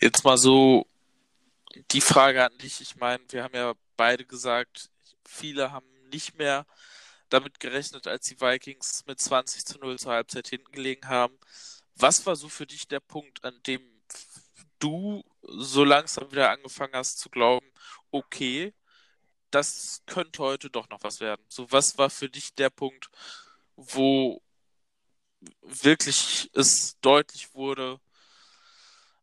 Jetzt 0.00 0.24
mal 0.24 0.36
so 0.36 0.86
die 1.90 2.02
Frage 2.02 2.44
an 2.44 2.56
dich. 2.58 2.80
Ich 2.80 2.96
meine, 2.96 3.22
wir 3.30 3.42
haben 3.44 3.54
ja 3.54 3.72
beide 3.96 4.26
gesagt, 4.26 4.90
viele 5.24 5.72
haben 5.72 5.86
nicht 6.12 6.38
mehr 6.38 6.66
damit 7.30 7.58
gerechnet, 7.60 8.06
als 8.06 8.26
die 8.28 8.40
Vikings 8.40 9.04
mit 9.06 9.20
20 9.20 9.64
zu 9.64 9.78
0 9.78 9.98
zur 9.98 10.12
Halbzeit 10.12 10.48
hinten 10.48 10.70
gelegen 10.72 11.08
haben. 11.08 11.36
Was 11.96 12.26
war 12.26 12.36
so 12.36 12.48
für 12.48 12.66
dich 12.66 12.88
der 12.88 13.00
Punkt, 13.00 13.42
an 13.44 13.58
dem 13.66 13.80
du 14.78 15.22
so 15.42 15.84
langsam 15.84 16.30
wieder 16.30 16.50
angefangen 16.50 16.94
hast 16.94 17.18
zu 17.18 17.30
glauben, 17.30 17.66
okay, 18.10 18.74
das 19.50 20.02
könnte 20.06 20.42
heute 20.42 20.70
doch 20.70 20.88
noch 20.90 21.02
was 21.02 21.20
werden. 21.20 21.44
So, 21.48 21.70
was 21.70 21.98
war 21.98 22.10
für 22.10 22.28
dich 22.28 22.54
der 22.54 22.70
Punkt, 22.70 23.10
wo 23.76 24.42
wirklich 25.62 26.50
es 26.54 26.98
deutlich 27.00 27.54
wurde, 27.54 28.00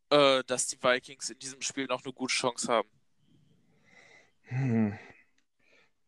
äh, 0.10 0.44
dass 0.46 0.68
die 0.68 0.82
Vikings 0.82 1.30
in 1.30 1.40
diesem 1.40 1.62
Spiel 1.62 1.88
noch 1.88 2.04
eine 2.04 2.14
gute 2.14 2.34
Chance 2.34 2.72
haben? 2.72 2.90
Hm. 4.44 4.98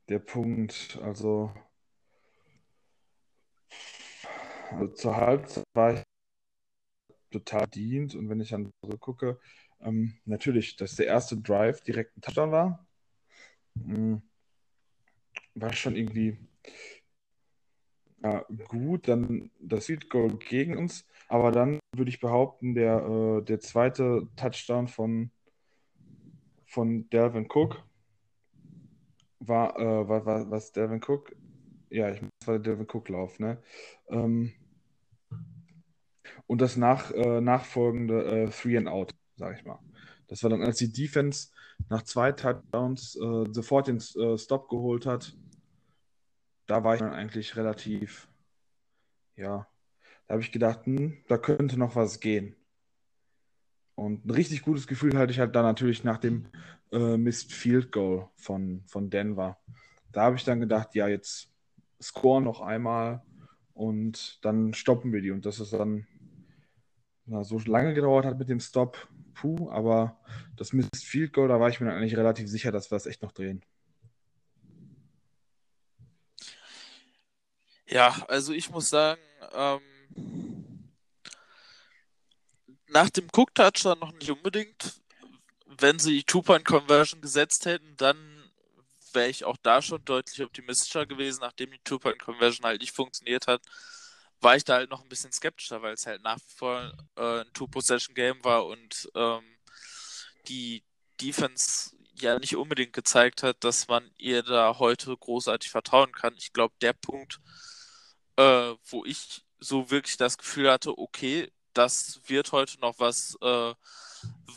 Der 0.08 0.20
Punkt, 0.20 1.00
also, 1.02 1.52
also 4.72 4.88
zur 4.94 5.16
Halbzeit 5.16 5.64
war 5.74 5.94
ich 5.94 6.04
total 7.40 7.68
dient. 7.68 8.16
Und 8.16 8.30
wenn 8.30 8.40
ich 8.40 8.50
dann 8.50 8.72
zurückgucke, 8.82 9.40
ähm, 9.82 10.16
natürlich, 10.26 10.76
dass 10.76 10.96
der 10.96 11.08
erste 11.08 11.38
Drive 11.38 11.82
direkt 11.82 12.18
ein 12.18 12.22
Touchdown 12.22 12.52
war, 12.52 12.88
ähm, 13.76 14.22
war 15.54 15.74
schon 15.74 15.96
irgendwie 15.96 16.38
ja, 18.24 18.46
gut. 18.68 19.08
Dann 19.08 19.52
das 19.60 19.86
Field 19.86 20.10
Goal 20.10 20.38
gegen 20.38 20.78
uns, 20.78 21.06
aber 21.28 21.52
dann 21.52 21.80
würde 21.96 22.10
ich 22.10 22.20
behaupten, 22.20 22.74
der, 22.74 23.06
äh, 23.06 23.42
der 23.44 23.60
zweite 23.60 24.28
Touchdown 24.36 24.88
von, 24.88 25.32
von 26.66 27.10
Delvin 27.10 27.48
Cook 27.50 27.84
war, 29.40 29.78
äh, 29.80 30.08
war, 30.08 30.26
war 30.26 30.50
was 30.50 30.72
Delvin 30.72 31.02
Cook, 31.06 31.36
ja, 31.90 32.10
ich 32.12 32.20
das 32.20 32.48
war 32.48 32.60
der 32.60 32.76
Delvin 32.76 32.88
Cook-Lauf, 32.92 33.40
ne? 33.40 33.62
Ähm, 34.10 34.54
und 36.48 36.62
das 36.62 36.78
nach, 36.78 37.12
äh, 37.12 37.42
nachfolgende 37.42 38.26
äh, 38.26 38.50
Three 38.50 38.78
and 38.78 38.88
Out, 38.88 39.14
sag 39.36 39.58
ich 39.58 39.66
mal. 39.66 39.80
Das 40.28 40.44
war 40.44 40.50
dann, 40.50 40.64
als 40.64 40.78
die 40.78 40.92
Defense 40.92 41.50
nach 41.90 42.04
zwei 42.04 42.32
Touchdowns 42.32 43.16
äh, 43.16 43.46
sofort 43.52 43.88
den 43.88 43.98
äh, 43.98 44.38
Stop 44.38 44.70
geholt 44.70 45.06
hat. 45.06 45.36
Da 46.68 46.84
war 46.84 46.96
ich 46.96 47.00
dann 47.00 47.14
eigentlich 47.14 47.56
relativ, 47.56 48.28
ja, 49.36 49.68
da 50.28 50.34
habe 50.34 50.42
ich 50.42 50.52
gedacht, 50.52 50.86
hm, 50.86 51.24
da 51.28 51.38
könnte 51.38 51.78
noch 51.78 51.96
was 51.96 52.20
gehen. 52.20 52.56
Und 53.94 54.26
ein 54.26 54.32
richtig 54.32 54.64
gutes 54.64 54.88
Gefühl 54.88 55.18
hatte 55.18 55.32
ich 55.32 55.40
halt 55.40 55.56
dann 55.56 55.64
natürlich 55.64 56.04
nach 56.04 56.18
dem 56.18 56.48
äh, 56.92 57.18
Missed 57.18 57.54
Field 57.54 57.92
Goal 57.92 58.28
von, 58.36 58.84
von 58.88 59.10
Denver. 59.10 59.58
Da 60.12 60.24
habe 60.24 60.36
ich 60.36 60.44
dann 60.44 60.60
gedacht, 60.60 60.96
ja, 60.96 61.08
jetzt 61.08 61.50
score 62.02 62.42
noch 62.42 62.62
einmal 62.62 63.24
und 63.74 64.44
dann 64.44 64.74
stoppen 64.74 65.14
wir 65.14 65.22
die. 65.22 65.32
Und 65.32 65.46
das 65.46 65.60
ist 65.60 65.74
dann 65.74 66.08
na, 67.26 67.44
so 67.44 67.58
lange 67.60 67.94
gedauert 67.94 68.26
hat 68.26 68.38
mit 68.38 68.50
dem 68.50 68.60
Stop, 68.60 69.08
puh, 69.34 69.70
aber 69.72 70.20
das 70.56 70.74
Missed 70.74 71.04
Field 71.04 71.34
Goal, 71.34 71.48
da 71.48 71.60
war 71.60 71.70
ich 71.70 71.80
mir 71.80 71.88
dann 71.88 71.98
eigentlich 71.98 72.18
relativ 72.18 72.48
sicher, 72.48 72.72
dass 72.72 72.92
wir 72.92 72.96
das 72.96 73.08
echt 73.08 73.22
noch 73.22 73.32
drehen. 73.32 73.64
Ja, 77.88 78.26
also 78.28 78.54
ich 78.54 78.70
muss 78.70 78.90
sagen, 78.90 79.22
ähm, 79.54 79.82
nach 82.88 83.10
dem 83.10 83.28
Cook-Touchdown 83.32 84.00
noch 84.00 84.14
nicht 84.14 84.32
unbedingt. 84.32 85.02
Wenn 85.78 86.00
sie 86.00 86.18
die 86.18 86.24
Two-Point-Conversion 86.24 87.22
gesetzt 87.22 87.66
hätten, 87.66 87.96
dann 87.98 88.18
wäre 89.14 89.30
ich 89.30 89.44
auch 89.44 89.58
da 89.58 89.82
schon 89.82 90.04
deutlich 90.06 90.42
optimistischer 90.42 91.06
gewesen, 91.06 91.40
nachdem 91.42 91.72
die 91.72 91.80
Two-Point-Conversion 91.84 92.66
halt 92.66 92.82
nicht 92.82 92.96
funktioniert 92.96 93.48
hat 93.48 93.62
war 94.42 94.56
ich 94.56 94.64
da 94.64 94.76
halt 94.76 94.90
noch 94.90 95.02
ein 95.02 95.10
bisschen 95.10 95.32
skeptischer, 95.32 95.82
weil 95.82 95.94
es 95.94 96.06
halt 96.06 96.22
nach 96.22 96.38
wie 96.38 96.56
vor 96.56 96.94
äh, 97.16 97.42
ein 97.42 97.54
Two-Possession-Game 97.54 98.44
war 98.44 98.66
und 98.66 99.10
ähm, 99.16 99.44
die 100.48 100.84
Defense 101.20 101.96
ja 102.14 102.40
nicht 102.40 102.56
unbedingt 102.56 102.94
gezeigt 102.94 103.44
hat, 103.44 103.64
dass 103.64 103.88
man 103.88 104.10
ihr 104.18 104.44
da 104.44 104.78
heute 104.80 105.16
großartig 105.16 105.70
vertrauen 105.70 106.12
kann. 106.12 106.36
Ich 106.38 106.54
glaube, 106.54 106.74
der 106.82 106.94
Punkt, 106.94 107.40
äh, 108.38 108.74
wo 108.86 109.06
ich 109.06 109.44
so 109.60 109.90
wirklich 109.90 110.18
das 110.18 110.38
Gefühl 110.38 110.72
hatte, 110.72 110.98
okay, 110.98 111.52
das 111.74 112.22
wird 112.28 112.52
heute 112.52 112.80
noch 112.80 113.00
was, 113.00 113.38
äh, 113.42 113.74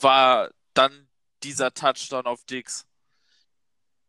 war 0.00 0.50
dann 0.74 1.08
dieser 1.42 1.72
Touchdown 1.72 2.26
auf 2.26 2.44
Dix. 2.44 2.86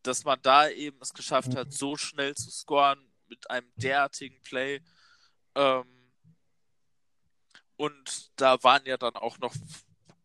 Dass 0.02 0.24
man 0.24 0.40
da 0.42 0.68
eben 0.68 0.98
es 1.00 1.12
geschafft 1.12 1.54
hat, 1.56 1.72
so 1.72 1.96
schnell 1.96 2.34
zu 2.34 2.50
scoren 2.50 3.12
mit 3.28 3.50
einem 3.50 3.70
derartigen 3.76 4.40
Play 4.42 4.80
ähm, 5.54 5.86
und 7.76 8.30
da 8.36 8.62
waren 8.62 8.84
ja 8.84 8.96
dann 8.96 9.16
auch 9.16 9.38
noch 9.38 9.54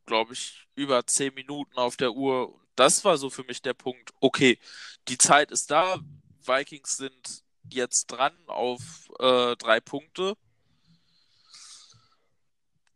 glaube 0.06 0.34
ich, 0.34 0.68
über 0.76 1.06
zehn 1.06 1.34
Minuten 1.34 1.78
auf 1.78 1.98
der 1.98 2.14
Uhr. 2.14 2.60
Das 2.76 3.04
war 3.06 3.18
so 3.18 3.30
für 3.30 3.44
mich 3.44 3.62
der 3.62 3.74
Punkt. 3.74 4.14
Okay, 4.20 4.60
die 5.08 5.18
Zeit 5.18 5.52
ist 5.52 5.72
da. 5.72 6.00
Vikings 6.46 6.98
sind 6.98 7.44
jetzt 7.70 8.08
dran 8.08 8.36
auf 8.48 9.10
äh, 9.20 9.56
drei 9.56 9.80
Punkte. 9.80 10.36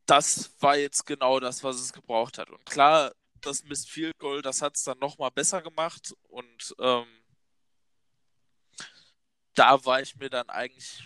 Das 0.06 0.52
war 0.60 0.76
jetzt 0.78 1.06
genau 1.06 1.40
das, 1.40 1.64
was 1.64 1.80
es 1.80 1.94
gebraucht 1.94 2.38
hat. 2.38 2.50
Und 2.50 2.66
klar, 2.66 3.14
das 3.42 3.64
Missed 3.64 3.90
Field 3.90 4.18
Goal, 4.18 4.42
das 4.42 4.62
hat 4.62 4.76
es 4.76 4.84
dann 4.84 5.00
nochmal 5.00 5.32
besser 5.32 5.62
gemacht. 5.62 6.14
Und 6.28 6.76
ähm, 6.80 7.08
da 9.54 9.84
war 9.86 10.02
ich 10.02 10.16
mir 10.16 10.30
dann 10.30 10.50
eigentlich, 10.50 11.04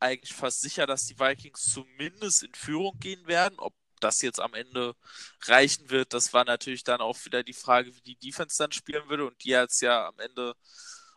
eigentlich 0.00 0.34
fast 0.34 0.60
sicher, 0.60 0.86
dass 0.86 1.06
die 1.06 1.18
Vikings 1.18 1.72
zumindest 1.72 2.42
in 2.42 2.54
Führung 2.54 2.98
gehen 2.98 3.26
werden. 3.26 3.58
Ob 3.58 3.74
das 4.00 4.22
jetzt 4.22 4.40
am 4.40 4.54
Ende 4.54 4.94
reichen 5.42 5.90
wird, 5.90 6.12
das 6.12 6.32
war 6.32 6.44
natürlich 6.44 6.84
dann 6.84 7.00
auch 7.00 7.24
wieder 7.24 7.42
die 7.42 7.52
Frage, 7.52 7.94
wie 7.96 8.00
die 8.02 8.16
Defense 8.16 8.58
dann 8.58 8.72
spielen 8.72 9.08
würde. 9.08 9.26
Und 9.26 9.42
die 9.44 9.56
hat 9.56 9.70
es 9.70 9.80
ja 9.80 10.08
am 10.08 10.18
Ende 10.18 10.54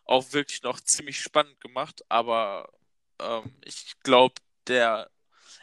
auch 0.06 0.32
wirklich 0.34 0.64
noch 0.64 0.80
ziemlich 0.82 1.20
spannend 1.20 1.60
gemacht. 1.62 2.02
Aber 2.10 2.72
ähm, 3.20 3.56
ich 3.66 3.94
glaube, 4.04 4.36
der 4.68 5.12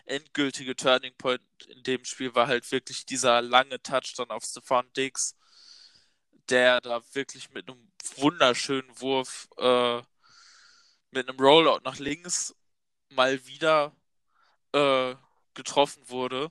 endgültige 0.06 0.76
Turning 0.76 1.14
Point 1.16 1.42
in 1.68 1.82
dem 1.82 2.04
Spiel 2.04 2.34
war 2.34 2.46
halt 2.46 2.70
wirklich 2.72 3.06
dieser 3.06 3.42
lange 3.42 3.82
Touchdown 3.82 4.30
auf 4.30 4.44
Stefan 4.44 4.92
Diggs, 4.96 5.36
der 6.48 6.80
da 6.80 7.02
wirklich 7.14 7.50
mit 7.50 7.68
einem 7.68 7.92
wunderschönen 8.16 9.00
Wurf, 9.00 9.48
äh, 9.58 10.02
mit 11.10 11.28
einem 11.28 11.38
Rollout 11.38 11.80
nach 11.84 11.98
links 11.98 12.54
mal 13.10 13.44
wieder 13.46 13.94
äh, 14.72 15.14
getroffen 15.54 16.08
wurde. 16.08 16.50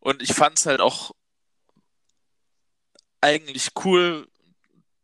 Und 0.00 0.22
ich 0.22 0.34
fand 0.34 0.58
es 0.58 0.66
halt 0.66 0.80
auch 0.80 1.12
eigentlich 3.20 3.70
cool, 3.84 4.28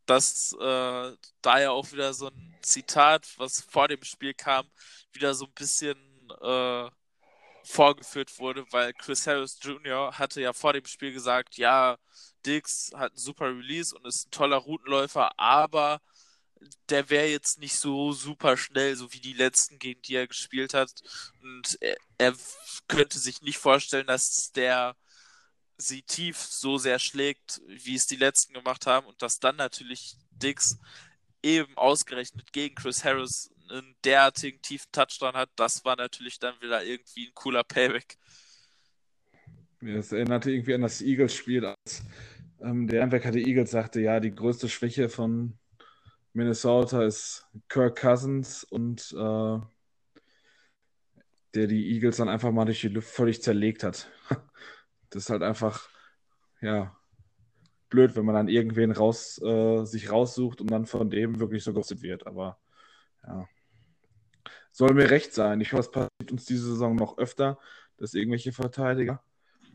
dass 0.07 0.53
äh, 0.61 1.17
da 1.41 1.61
ja 1.61 1.71
auch 1.71 1.91
wieder 1.93 2.12
so 2.12 2.29
ein 2.29 2.59
Zitat, 2.62 3.27
was 3.39 3.62
vor 3.62 3.89
dem 3.89 4.03
Spiel 4.05 4.35
kam, 4.35 4.69
wieder 5.12 5.35
so 5.35 5.47
ein 5.47 5.53
bisschen 5.53 5.97
äh, 6.43 6.91
vorgeführt 7.65 8.39
wurde, 8.39 8.65
weil 8.73 8.93
Chris 8.95 9.27
Harris 9.27 9.59
Jr. 9.62 10.19
hatte 10.19 10.41
ja 10.41 10.53
vor 10.53 10.73
dem 10.73 10.85
Spiel 10.85 11.12
gesagt, 11.12 11.57
ja, 11.57 11.97
Dix 12.45 12.93
hat 12.95 13.12
einen 13.12 13.19
super 13.19 13.47
Release 13.47 13.95
und 13.95 14.07
ist 14.07 14.27
ein 14.27 14.31
toller 14.31 14.57
Routenläufer, 14.57 15.39
aber 15.39 16.00
der 16.88 17.09
wäre 17.11 17.26
jetzt 17.26 17.61
nicht 17.61 17.76
so 17.76 18.12
super 18.12 18.57
schnell, 18.57 18.97
so 18.97 19.12
wie 19.12 19.21
die 19.21 19.33
letzten, 19.33 19.79
gegen 19.79 20.02
die 20.02 20.14
er 20.14 20.26
gespielt 20.26 20.75
hat. 20.75 20.93
Und 21.43 21.79
er, 21.81 21.97
er 22.19 22.35
könnte 22.88 23.19
sich 23.19 23.43
nicht 23.43 23.59
vorstellen, 23.59 24.07
dass 24.07 24.52
der 24.52 24.97
sie 25.79 26.02
tief 26.02 26.37
so 26.37 26.76
sehr 26.79 26.99
schlägt, 26.99 27.62
wie 27.67 27.95
es 27.95 28.07
die 28.07 28.17
letzten 28.17 28.52
gemacht 28.52 28.87
haben 28.87 29.07
und 29.07 29.23
dass 29.23 29.40
dann 29.40 29.57
natürlich 29.57 30.17
Dix 30.31 30.79
eben 31.43 31.76
ausgerechnet 31.76 32.52
gegen 32.52 32.75
Chris 32.75 33.05
Harris 33.05 33.50
einen 33.71 33.95
derartigen 34.05 34.61
tiefen 34.62 34.90
Touchdown 34.93 35.35
hat, 35.35 35.50
das 35.57 35.85
war 35.85 35.97
natürlich 35.97 36.38
dann 36.38 36.61
wieder 36.61 36.85
irgendwie 36.85 37.29
ein 37.29 37.35
cooler 37.35 37.64
Payback. 37.64 38.17
Das 39.81 40.12
erinnerte 40.12 40.50
irgendwie 40.50 40.75
an 40.75 40.83
das 40.83 41.00
Eagles-Spiel, 41.00 41.64
als 41.64 42.02
ähm, 42.61 42.87
der 42.87 43.02
Anwerker 43.02 43.31
der 43.31 43.47
Eagles 43.47 43.71
sagte, 43.71 44.00
ja, 44.00 44.21
die 44.21 44.35
größte 44.35 44.69
Schwäche 44.69 45.09
von 45.09 45.59
Minnesota 46.33 47.05
ist 47.05 47.47
Kirk 47.69 48.01
Cousins 48.01 48.65
und 48.65 49.13
äh, 49.13 49.59
der 51.55 51.67
die 51.67 51.93
Eagles 51.93 52.19
dann 52.19 52.29
einfach 52.29 52.53
mal 52.53 52.65
durch 52.65 52.81
die 52.81 52.89
Luft 52.89 53.09
völlig 53.09 53.43
zerlegt 53.43 53.85
hat. 53.85 54.11
Das 55.13 55.25
ist 55.25 55.31
halt 55.31 55.43
einfach, 55.43 55.89
ja, 56.61 56.97
blöd, 57.89 58.15
wenn 58.15 58.25
man 58.25 58.37
dann 58.37 58.47
irgendwen 58.47 58.93
raus, 58.93 59.43
äh, 59.43 59.85
sich 59.85 60.09
raussucht 60.09 60.61
und 60.61 60.71
dann 60.71 60.87
von 60.87 61.11
dem 61.11 61.41
wirklich 61.41 61.65
so 61.65 61.73
ghostet 61.73 62.02
wird. 62.02 62.28
Aber 62.28 62.61
ja, 63.26 63.49
soll 64.71 64.95
mir 64.95 65.11
recht 65.11 65.35
sein. 65.35 65.61
Ich 65.61 65.73
hoffe, 65.73 65.81
es 65.81 65.91
passiert 65.91 66.31
uns 66.31 66.45
diese 66.45 66.69
Saison 66.69 66.95
noch 66.95 67.19
öfter, 67.19 67.59
dass 67.97 68.15
irgendwelche 68.15 68.52
Verteidiger 68.52 69.21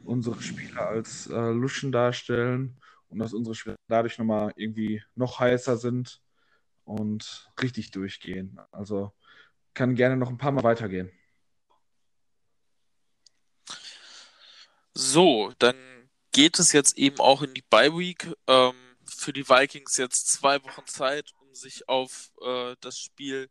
unsere 0.05 0.41
Spieler 0.41 0.87
als 0.87 1.27
äh, 1.27 1.51
Luschen 1.51 1.91
darstellen 1.91 2.79
und 3.09 3.19
dass 3.19 3.33
unsere 3.33 3.55
Spieler 3.55 3.75
dadurch 3.89 4.17
nochmal 4.17 4.53
irgendwie 4.55 5.03
noch 5.15 5.41
heißer 5.41 5.75
sind 5.75 6.21
und 6.85 7.49
richtig 7.61 7.91
durchgehen. 7.91 8.59
Also 8.71 9.11
kann 9.73 9.95
gerne 9.95 10.15
noch 10.15 10.29
ein 10.29 10.37
paar 10.37 10.51
Mal 10.51 10.63
weitergehen. 10.63 11.11
So, 14.93 15.51
dann 15.59 15.75
geht 16.31 16.57
es 16.59 16.71
jetzt 16.71 16.97
eben 16.97 17.19
auch 17.19 17.41
in 17.41 17.53
die 17.53 17.63
Bye 17.69 17.97
Week. 17.97 18.33
Ähm, 18.47 18.75
für 19.05 19.33
die 19.33 19.47
Vikings 19.47 19.97
jetzt 19.97 20.31
zwei 20.31 20.63
Wochen 20.63 20.85
Zeit, 20.87 21.31
um 21.39 21.53
sich 21.53 21.87
auf 21.89 22.31
äh, 22.41 22.75
das 22.79 22.97
Spiel 22.97 23.49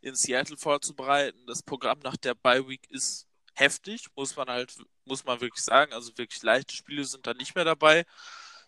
in 0.00 0.14
Seattle 0.14 0.56
vorzubereiten. 0.56 1.46
Das 1.46 1.62
Programm 1.62 1.98
nach 2.00 2.16
der 2.16 2.34
Bye 2.34 2.66
Week 2.68 2.90
ist 2.90 3.26
heftig, 3.54 4.06
muss 4.14 4.36
man 4.36 4.48
halt, 4.48 4.74
muss 5.04 5.24
man 5.24 5.40
wirklich 5.40 5.64
sagen. 5.64 5.92
Also 5.92 6.16
wirklich 6.16 6.42
leichte 6.42 6.74
Spiele 6.74 7.04
sind 7.04 7.26
da 7.26 7.34
nicht 7.34 7.54
mehr 7.54 7.64
dabei. 7.64 8.04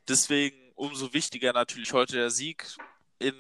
Deswegen 0.07 0.73
umso 0.75 1.13
wichtiger 1.13 1.53
natürlich 1.53 1.93
heute 1.93 2.17
der 2.17 2.31
Sieg. 2.31 2.67
In 3.19 3.35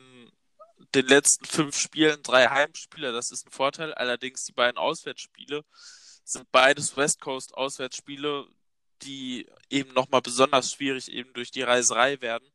den 0.94 1.06
letzten 1.06 1.44
fünf 1.44 1.78
Spielen 1.78 2.22
drei 2.22 2.48
Heimspiele, 2.48 3.12
das 3.12 3.30
ist 3.30 3.46
ein 3.46 3.50
Vorteil. 3.50 3.94
Allerdings 3.94 4.44
die 4.44 4.52
beiden 4.52 4.78
Auswärtsspiele 4.78 5.64
sind 6.24 6.50
beides 6.52 6.96
West 6.96 7.20
Coast 7.20 7.54
Auswärtsspiele, 7.54 8.46
die 9.02 9.48
eben 9.70 9.92
nochmal 9.94 10.22
besonders 10.22 10.72
schwierig 10.72 11.10
eben 11.10 11.32
durch 11.32 11.50
die 11.50 11.62
Reiserei 11.62 12.20
werden 12.20 12.48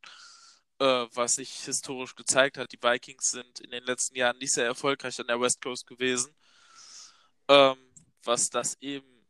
äh, 0.80 1.08
was 1.14 1.36
sich 1.36 1.52
historisch 1.66 2.16
gezeigt 2.16 2.58
hat. 2.58 2.72
Die 2.72 2.82
Vikings 2.82 3.32
sind 3.32 3.60
in 3.60 3.72
den 3.72 3.84
letzten 3.84 4.16
Jahren 4.16 4.38
nicht 4.38 4.54
sehr 4.54 4.66
erfolgreich 4.66 5.20
an 5.20 5.28
der 5.28 5.40
West 5.40 5.62
Coast 5.62 5.88
gewesen, 5.88 6.36
ähm, 7.48 7.78
was 8.24 8.50
das 8.50 8.78
eben 8.82 9.26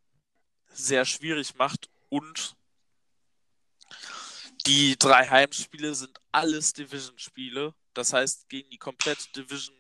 sehr 0.70 1.06
schwierig 1.06 1.56
macht. 1.56 1.90
Und 2.10 2.56
die 4.66 4.98
drei 4.98 5.28
Heimspiele 5.28 5.94
sind 5.94 6.20
alles 6.32 6.74
Division-Spiele. 6.74 7.74
Das 7.94 8.14
heißt, 8.14 8.50
gegen 8.50 8.70
die 8.70 8.78
komplette 8.78 9.32
Division 9.32 9.76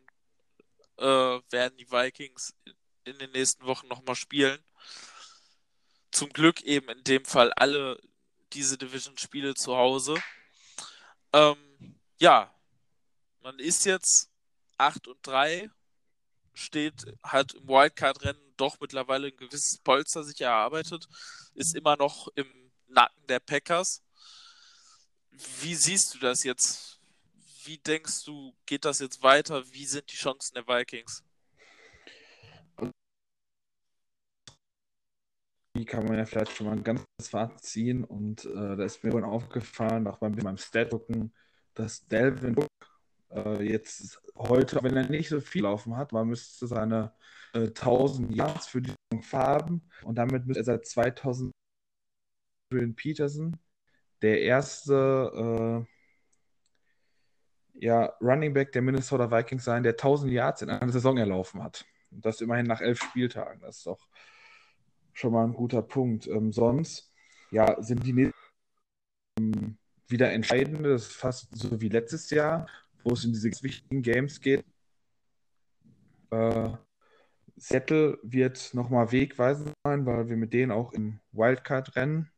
äh, 0.97 1.03
werden 1.03 1.77
die 1.77 1.89
Vikings 1.89 2.53
in 3.05 3.17
den 3.19 3.31
nächsten 3.31 3.65
Wochen 3.65 3.87
nochmal 3.87 4.15
spielen. 4.15 4.63
Zum 6.11 6.29
Glück 6.29 6.61
eben 6.61 6.89
in 6.89 7.03
dem 7.03 7.25
Fall 7.25 7.51
alle 7.53 7.99
diese 8.53 8.77
Division-Spiele 8.77 9.55
zu 9.55 9.75
Hause. 9.75 10.15
Ähm, 11.33 11.99
ja, 12.19 12.53
man 13.41 13.57
ist 13.59 13.85
jetzt 13.85 14.29
8 14.77 15.07
und 15.07 15.25
3, 15.25 15.69
steht, 16.53 17.05
hat 17.23 17.53
im 17.53 17.67
Wildcard-Rennen 17.67 18.53
doch 18.57 18.79
mittlerweile 18.79 19.27
ein 19.27 19.37
gewisses 19.37 19.79
Polster 19.79 20.23
sich 20.23 20.39
erarbeitet, 20.41 21.07
ist 21.55 21.75
immer 21.75 21.97
noch 21.97 22.27
im 22.35 22.47
Nacken 22.87 23.25
der 23.27 23.39
Packers. 23.39 24.03
Wie 25.31 25.73
siehst 25.73 26.13
du 26.13 26.19
das 26.19 26.43
jetzt? 26.43 26.92
Wie 27.65 27.77
denkst 27.77 28.25
du, 28.25 28.53
geht 28.65 28.83
das 28.83 28.99
jetzt 28.99 29.23
weiter? 29.23 29.63
Wie 29.71 29.85
sind 29.85 30.11
die 30.11 30.17
Chancen 30.17 30.55
der 30.55 30.67
Vikings? 30.67 31.23
Die 35.75 35.85
kann 35.85 36.05
man 36.05 36.17
ja 36.17 36.25
vielleicht 36.25 36.51
schon 36.51 36.67
mal 36.67 36.73
ein 36.73 36.83
ganzes 36.83 37.07
Fazit 37.29 37.61
ziehen 37.61 38.03
und 38.03 38.45
äh, 38.45 38.75
da 38.75 38.83
ist 38.83 39.03
mir 39.03 39.13
wohl 39.13 39.23
aufgefallen, 39.23 40.07
auch 40.07 40.17
beim, 40.17 40.35
beim 40.35 40.57
Stat 40.57 40.91
gucken, 40.91 41.33
dass 41.73 42.05
Delvin 42.07 42.57
Cook 42.57 42.67
äh, 43.31 43.63
jetzt 43.63 44.21
heute, 44.35 44.83
wenn 44.83 44.97
er 44.97 45.09
nicht 45.09 45.29
so 45.29 45.39
viel 45.39 45.63
laufen 45.63 45.95
hat, 45.95 46.11
man 46.11 46.27
müsste 46.27 46.67
seine 46.67 47.13
äh, 47.53 47.67
1000 47.67 48.35
Yards 48.35 48.67
für 48.67 48.81
die 48.81 48.93
haben 49.31 49.81
und 50.03 50.15
damit 50.15 50.45
müsste 50.45 50.61
er 50.61 50.65
seit 50.65 50.85
2000 50.85 51.51
Julian 52.71 52.95
Peterson 52.95 53.57
der 54.21 54.41
erste 54.41 55.85
äh, 55.87 55.92
ja, 57.83 58.13
Running 58.21 58.53
Back 58.53 58.71
der 58.71 58.81
Minnesota 58.81 59.29
Vikings 59.29 59.65
sein, 59.65 59.83
der 59.83 59.91
1000 59.91 60.31
Yards 60.31 60.61
in 60.61 60.69
einer 60.69 60.91
Saison 60.91 61.17
erlaufen 61.17 61.61
hat. 61.61 61.85
Und 62.11 62.25
das 62.25 62.39
immerhin 62.39 62.65
nach 62.65 62.79
elf 62.79 63.01
Spieltagen. 63.01 63.59
Das 63.59 63.79
ist 63.79 63.85
doch 63.85 64.07
schon 65.11 65.33
mal 65.33 65.43
ein 65.43 65.53
guter 65.53 65.81
Punkt. 65.81 66.25
Ähm, 66.27 66.53
sonst, 66.53 67.11
ja, 67.51 67.81
sind 67.83 68.05
die 68.05 68.13
nächsten 68.13 68.39
ähm, 69.37 69.77
wieder 70.07 70.31
entscheidende, 70.31 70.91
das 70.91 71.07
ist 71.07 71.15
fast 71.15 71.49
so 71.57 71.81
wie 71.81 71.89
letztes 71.89 72.29
Jahr, 72.29 72.67
wo 73.03 73.11
es 73.11 73.25
in 73.25 73.33
diese 73.33 73.49
wichtigen 73.61 74.01
Games 74.01 74.39
geht. 74.39 74.63
Äh, 76.31 76.69
Seattle 77.57 78.17
wird 78.23 78.73
nochmal 78.73 79.11
wegweisend 79.11 79.73
sein, 79.83 80.05
weil 80.05 80.29
wir 80.29 80.37
mit 80.37 80.53
denen 80.53 80.71
auch 80.71 80.93
im 80.93 81.19
Wildcard-Rennen 81.33 82.31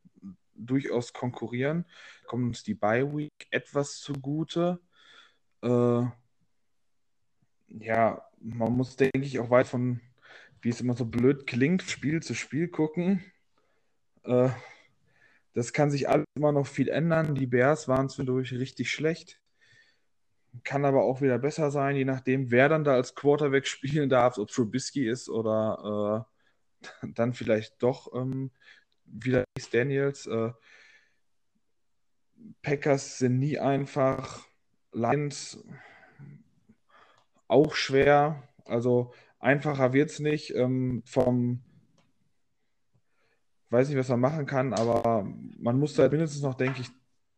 durchaus 0.56 1.12
konkurrieren. 1.12 1.84
Kommt 2.26 2.46
uns 2.46 2.64
die 2.64 2.74
Bye 2.74 3.16
Week 3.16 3.46
etwas 3.50 4.00
zugute. 4.00 4.80
Äh, 5.62 6.06
ja, 7.68 8.22
man 8.40 8.72
muss, 8.72 8.96
denke 8.96 9.20
ich, 9.20 9.38
auch 9.38 9.50
weit 9.50 9.66
von 9.66 10.00
wie 10.66 10.70
es 10.70 10.80
immer 10.80 10.96
so 10.96 11.04
blöd 11.04 11.46
klingt, 11.46 11.82
Spiel 11.82 12.22
zu 12.22 12.34
Spiel 12.34 12.66
gucken. 12.66 13.24
Äh, 14.24 14.50
das 15.54 15.72
kann 15.72 15.92
sich 15.92 16.08
alles 16.08 16.26
immer 16.34 16.52
noch 16.52 16.66
viel 16.66 16.88
ändern. 16.88 17.34
Die 17.36 17.46
Bears 17.46 17.86
waren 17.86 18.08
zwischendurch 18.08 18.52
richtig 18.52 18.90
schlecht. 18.90 19.40
Kann 20.64 20.84
aber 20.84 21.04
auch 21.04 21.20
wieder 21.20 21.38
besser 21.38 21.70
sein, 21.70 21.96
je 21.96 22.04
nachdem, 22.04 22.50
wer 22.50 22.68
dann 22.68 22.82
da 22.82 22.94
als 22.94 23.14
Quarterback 23.14 23.66
spielen 23.68 24.08
darf, 24.08 24.38
ob 24.38 24.48
Trubisky 24.48 25.08
ist 25.08 25.28
oder 25.28 26.26
äh, 27.02 27.06
dann 27.14 27.32
vielleicht 27.32 27.82
doch 27.82 28.12
ähm, 28.14 28.50
wieder 29.04 29.44
Daniels. 29.70 30.26
Äh, 30.26 30.50
Packers 32.62 33.18
sind 33.18 33.38
nie 33.38 33.58
einfach. 33.58 34.46
Lions 34.92 35.64
auch 37.48 37.74
schwer. 37.74 38.42
Also 38.64 39.12
einfacher 39.38 39.92
wird 39.92 40.10
es 40.10 40.18
nicht. 40.18 40.54
Ähm, 40.54 41.02
vom 41.04 41.62
weiß 43.70 43.88
nicht, 43.88 43.98
was 43.98 44.08
man 44.08 44.20
machen 44.20 44.46
kann, 44.46 44.72
aber 44.72 45.26
man 45.58 45.78
muss 45.78 45.94
da 45.94 46.08
mindestens 46.08 46.42
noch, 46.42 46.54
denke 46.54 46.80
ich, 46.82 46.88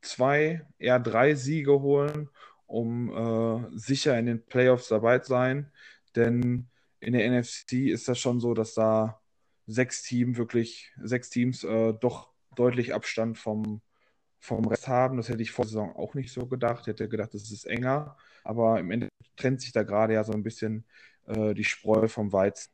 zwei, 0.02 0.66
eher 0.78 1.00
drei 1.00 1.34
Siege 1.34 1.80
holen, 1.80 2.28
um 2.66 3.10
äh, 3.10 3.76
sicher 3.76 4.18
in 4.18 4.26
den 4.26 4.44
Playoffs 4.44 4.88
dabei 4.88 5.18
zu 5.18 5.30
sein. 5.30 5.72
Denn 6.14 6.68
in 7.00 7.12
der 7.12 7.30
NFC 7.30 7.88
ist 7.88 8.08
das 8.08 8.18
schon 8.18 8.40
so, 8.40 8.54
dass 8.54 8.74
da 8.74 9.20
sechs 9.66 10.02
Teams 10.02 10.38
wirklich, 10.38 10.92
sechs 11.02 11.30
Teams 11.30 11.64
äh, 11.64 11.94
doch 11.94 12.30
deutlich 12.54 12.94
Abstand 12.94 13.38
vom, 13.38 13.80
vom 14.38 14.66
Rest 14.66 14.88
haben. 14.88 15.16
Das 15.16 15.28
hätte 15.28 15.42
ich 15.42 15.50
vor 15.50 15.64
der 15.64 15.70
Saison 15.70 15.96
auch 15.96 16.14
nicht 16.14 16.32
so 16.32 16.46
gedacht. 16.46 16.82
Ich 16.82 16.86
hätte 16.88 17.08
gedacht, 17.08 17.34
es 17.34 17.50
ist 17.50 17.64
enger. 17.64 18.16
Aber 18.44 18.78
im 18.78 18.90
Endeffekt 18.90 19.36
trennt 19.36 19.60
sich 19.60 19.72
da 19.72 19.82
gerade 19.82 20.14
ja 20.14 20.24
so 20.24 20.32
ein 20.32 20.42
bisschen 20.42 20.84
äh, 21.26 21.54
die 21.54 21.64
Spreu 21.64 22.08
vom 22.08 22.32
Weizen. 22.32 22.70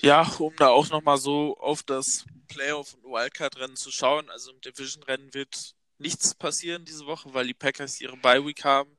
Ja, 0.00 0.30
um 0.38 0.54
da 0.56 0.68
auch 0.68 0.88
nochmal 0.90 1.18
so 1.18 1.56
auf 1.58 1.82
das 1.82 2.24
Playoff- 2.46 2.94
und 2.94 3.04
Wildcard-Rennen 3.04 3.76
zu 3.76 3.90
schauen. 3.90 4.30
Also 4.30 4.52
im 4.52 4.60
Division-Rennen 4.60 5.34
wird 5.34 5.74
nichts 5.98 6.34
passieren 6.34 6.84
diese 6.84 7.06
Woche, 7.06 7.34
weil 7.34 7.46
die 7.46 7.54
Packers 7.54 8.00
ihre 8.00 8.16
Bye-Week 8.16 8.64
haben. 8.64 8.96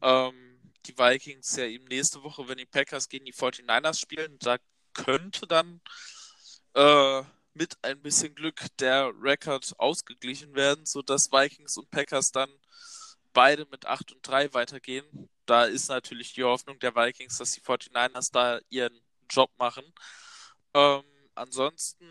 Ähm, 0.00 0.60
die 0.86 0.96
Vikings 0.96 1.56
ja 1.56 1.64
eben 1.64 1.84
nächste 1.86 2.22
Woche, 2.22 2.46
wenn 2.48 2.58
die 2.58 2.66
Packers 2.66 3.08
gegen 3.08 3.24
die 3.24 3.32
49ers 3.32 3.98
spielen, 4.00 4.38
da 4.38 4.58
könnte 4.92 5.46
dann 5.46 5.80
äh, 6.74 7.22
mit 7.54 7.76
ein 7.82 8.02
bisschen 8.02 8.34
Glück 8.34 8.66
der 8.78 9.12
Rekord 9.20 9.74
ausgeglichen 9.78 10.54
werden, 10.54 10.84
sodass 10.86 11.30
Vikings 11.30 11.76
und 11.76 11.90
Packers 11.90 12.32
dann 12.32 12.50
beide 13.32 13.66
mit 13.70 13.86
8 13.86 14.12
und 14.12 14.26
3 14.26 14.52
weitergehen. 14.54 15.28
Da 15.46 15.64
ist 15.64 15.88
natürlich 15.88 16.32
die 16.32 16.44
Hoffnung 16.44 16.78
der 16.78 16.94
Vikings, 16.94 17.38
dass 17.38 17.52
die 17.52 17.60
49ers 17.60 18.30
da 18.32 18.60
ihren 18.70 18.98
Job 19.30 19.50
machen. 19.58 19.84
Ähm, 20.74 21.04
ansonsten, 21.34 22.06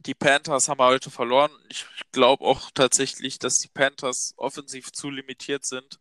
die 0.00 0.14
Panthers 0.14 0.68
haben 0.68 0.80
heute 0.80 1.10
verloren. 1.10 1.52
Ich 1.68 1.86
glaube 2.10 2.44
auch 2.44 2.70
tatsächlich, 2.72 3.38
dass 3.38 3.60
die 3.60 3.68
Panthers 3.68 4.34
offensiv 4.36 4.92
zu 4.92 5.10
limitiert 5.10 5.64
sind, 5.64 6.00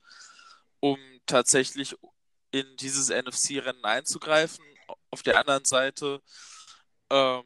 um 0.79 0.97
tatsächlich 1.25 1.95
in 2.51 2.65
dieses 2.77 3.09
NFC-Rennen 3.09 3.85
einzugreifen. 3.85 4.65
Auf 5.11 5.23
der 5.23 5.37
anderen 5.37 5.65
Seite 5.65 6.21
ähm, 7.09 7.43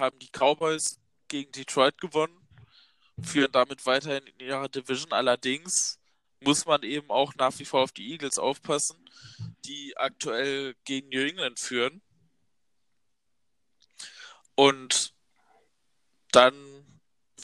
haben 0.00 0.18
die 0.18 0.30
Cowboys 0.30 1.00
gegen 1.28 1.52
Detroit 1.52 1.98
gewonnen, 1.98 2.46
führen 3.22 3.52
damit 3.52 3.84
weiterhin 3.86 4.26
in 4.26 4.40
ihrer 4.40 4.68
Division. 4.68 5.12
Allerdings 5.12 5.98
muss 6.40 6.66
man 6.66 6.82
eben 6.82 7.10
auch 7.10 7.34
nach 7.36 7.58
wie 7.58 7.64
vor 7.64 7.82
auf 7.82 7.92
die 7.92 8.12
Eagles 8.12 8.38
aufpassen, 8.38 9.08
die 9.64 9.96
aktuell 9.96 10.74
gegen 10.84 11.08
New 11.08 11.20
England 11.20 11.58
führen. 11.58 12.02
Und 14.54 15.14
dann 16.32 16.54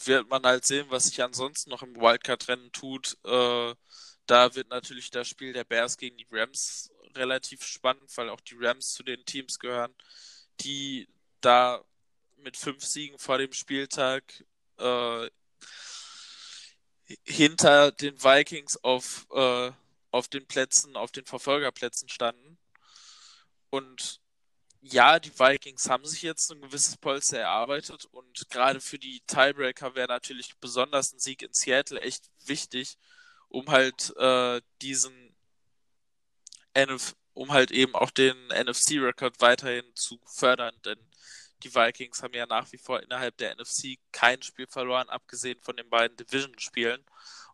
wird 0.05 0.29
man 0.29 0.43
halt 0.45 0.65
sehen, 0.65 0.87
was 0.89 1.07
sich 1.07 1.23
ansonsten 1.23 1.71
noch 1.71 1.83
im 1.83 1.97
Wildcard-Rennen 1.97 2.73
tut. 2.73 3.17
Äh, 3.25 3.75
da 4.27 4.55
wird 4.55 4.69
natürlich 4.69 5.11
das 5.11 5.29
Spiel 5.29 5.53
der 5.53 5.65
Bears 5.65 5.97
gegen 5.97 6.17
die 6.17 6.27
Rams 6.31 6.91
relativ 7.15 7.65
spannend, 7.65 8.17
weil 8.17 8.31
auch 8.31 8.41
die 8.41 8.57
Rams 8.59 8.93
zu 8.93 9.03
den 9.03 9.25
Teams 9.25 9.59
gehören, 9.59 9.95
die 10.61 11.09
da 11.41 11.85
mit 12.43 12.57
fünf 12.57 12.85
Siegen 12.85 13.19
vor 13.19 13.39
dem 13.39 13.53
Spieltag 13.53 14.45
äh, 14.79 15.31
hinter 17.25 17.93
den 17.93 18.23
Vikings 18.23 18.77
auf, 18.83 19.27
äh, 19.33 19.71
auf 20.11 20.29
den 20.29 20.47
Plätzen, 20.47 20.97
auf 20.97 21.13
den 21.13 21.27
Verfolgerplätzen 21.27 22.09
standen. 22.09 22.59
Und 23.71 24.21
ja, 24.81 25.21
die 25.21 25.39
Vikings 25.39 25.89
haben 25.89 26.05
sich 26.05 26.23
jetzt 26.23 26.51
ein 26.51 26.61
gewisses 26.61 26.97
Polster 26.97 27.39
erarbeitet 27.39 28.07
und 28.07 28.51
gerade 28.51 28.81
für 28.81 28.99
die 28.99 29.21
Tiebreaker 29.27 29.95
wäre 29.95 30.09
natürlich 30.09 30.57
besonders 30.57 31.13
ein 31.13 31.21
Sieg 31.21 31.43
in 31.43 31.53
Seattle 31.53 32.01
echt 32.01 32.31
wichtig, 32.47 32.99
um 33.49 33.69
halt 33.71 34.15
äh, 34.17 34.61
diesen 34.81 35.37
NF 36.75 37.15
um 37.35 37.53
halt 37.53 37.71
eben 37.71 37.95
auch 37.95 38.11
den 38.11 38.37
NFC-Rekord 38.49 39.41
weiterhin 39.41 39.85
zu 39.95 40.21
fördern, 40.27 40.75
denn 40.85 40.99
die 41.63 41.75
Vikings 41.75 42.23
haben 42.23 42.35
ja 42.35 42.47
nach 42.47 42.71
wie 42.73 42.79
vor 42.79 43.03
innerhalb 43.03 43.37
der 43.39 43.55
NFC 43.55 43.99
kein 44.13 44.43
Spiel 44.43 44.67
verloren, 44.67 45.09
abgesehen 45.09 45.61
von 45.61 45.77
den 45.77 45.89
beiden 45.89 46.17
Division-Spielen. 46.17 47.05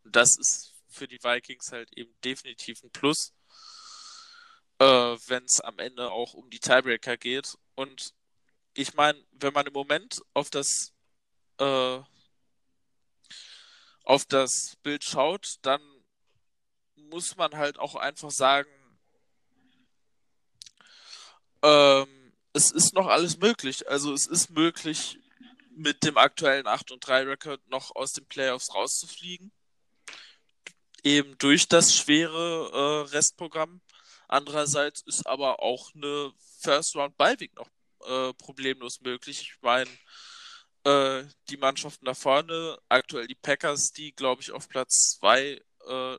Und 0.05 0.17
das 0.17 0.37
ist 0.37 0.75
für 0.89 1.09
die 1.09 1.23
Vikings 1.23 1.73
halt 1.73 1.93
eben 1.97 2.15
definitiv 2.25 2.83
ein 2.83 2.91
Plus, 2.91 3.35
äh, 4.79 4.85
wenn 4.85 5.45
es 5.45 5.61
am 5.61 5.79
Ende 5.79 6.11
auch 6.11 6.35
um 6.35 6.51
die 6.51 6.61
Tiebreaker 6.61 7.17
geht. 7.17 7.57
Und 7.75 8.15
ich 8.75 8.95
meine, 8.95 9.23
wenn 9.33 9.53
man 9.53 9.67
im 9.67 9.73
Moment 9.73 10.23
auf 10.35 10.51
das 10.51 10.93
äh, 11.59 12.01
auf 14.05 14.25
das 14.25 14.77
Bild 14.83 15.05
schaut, 15.05 15.57
dann 15.63 15.83
muss 16.97 17.37
man 17.37 17.55
halt 17.57 17.79
auch 17.79 17.95
einfach 17.95 18.31
sagen, 18.31 18.71
ähm, 21.63 22.18
es 22.59 22.73
ist 22.73 22.93
noch 22.93 23.07
alles 23.07 23.39
möglich. 23.39 23.89
Also 23.89 24.13
es 24.13 24.27
ist 24.27 24.51
möglich, 24.51 25.21
mit 25.77 26.03
dem 26.03 26.19
aktuellen 26.19 26.67
8 26.67 26.91
und 26.91 27.07
3 27.07 27.23
Rekord 27.23 27.61
noch 27.69 27.95
aus 27.95 28.13
den 28.13 28.27
Playoffs 28.27 28.75
rauszufliegen. 28.75 29.53
Eben 31.05 31.39
durch 31.39 31.69
das 31.69 31.95
schwere 31.95 33.07
äh, 33.07 33.11
Restprogramm. 33.15 33.81
Andererseits 34.27 35.03
ist 35.03 35.25
aber 35.27 35.63
auch 35.63 35.95
eine 35.95 36.33
First 36.61 36.97
Round 36.97 37.17
Beiweg 37.17 37.55
noch 37.55 37.69
äh, 38.05 38.35
problemlos 38.35 39.01
möglich. 39.03 39.41
Ich 39.43 39.63
meine, 39.63 39.89
äh, 40.83 41.25
die 41.51 41.57
Mannschaften 41.59 42.07
da 42.07 42.15
vorne, 42.15 42.77
aktuell 42.89 43.29
die 43.29 43.37
Packers, 43.37 43.93
die 43.93 44.13
glaube 44.13 44.43
ich 44.43 44.51
auf 44.51 44.69
Platz 44.69 45.17
2 45.21 45.63
äh, 45.87 46.19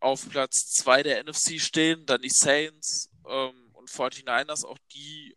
auf 0.00 0.28
Platz 0.30 0.72
2 0.76 1.02
der 1.02 1.24
NFC 1.24 1.60
stehen, 1.60 2.06
dann 2.06 2.22
die 2.22 2.30
Saints, 2.30 3.10
ähm, 3.28 3.67
49ers, 3.88 4.64
auch 4.64 4.78
die 4.92 5.36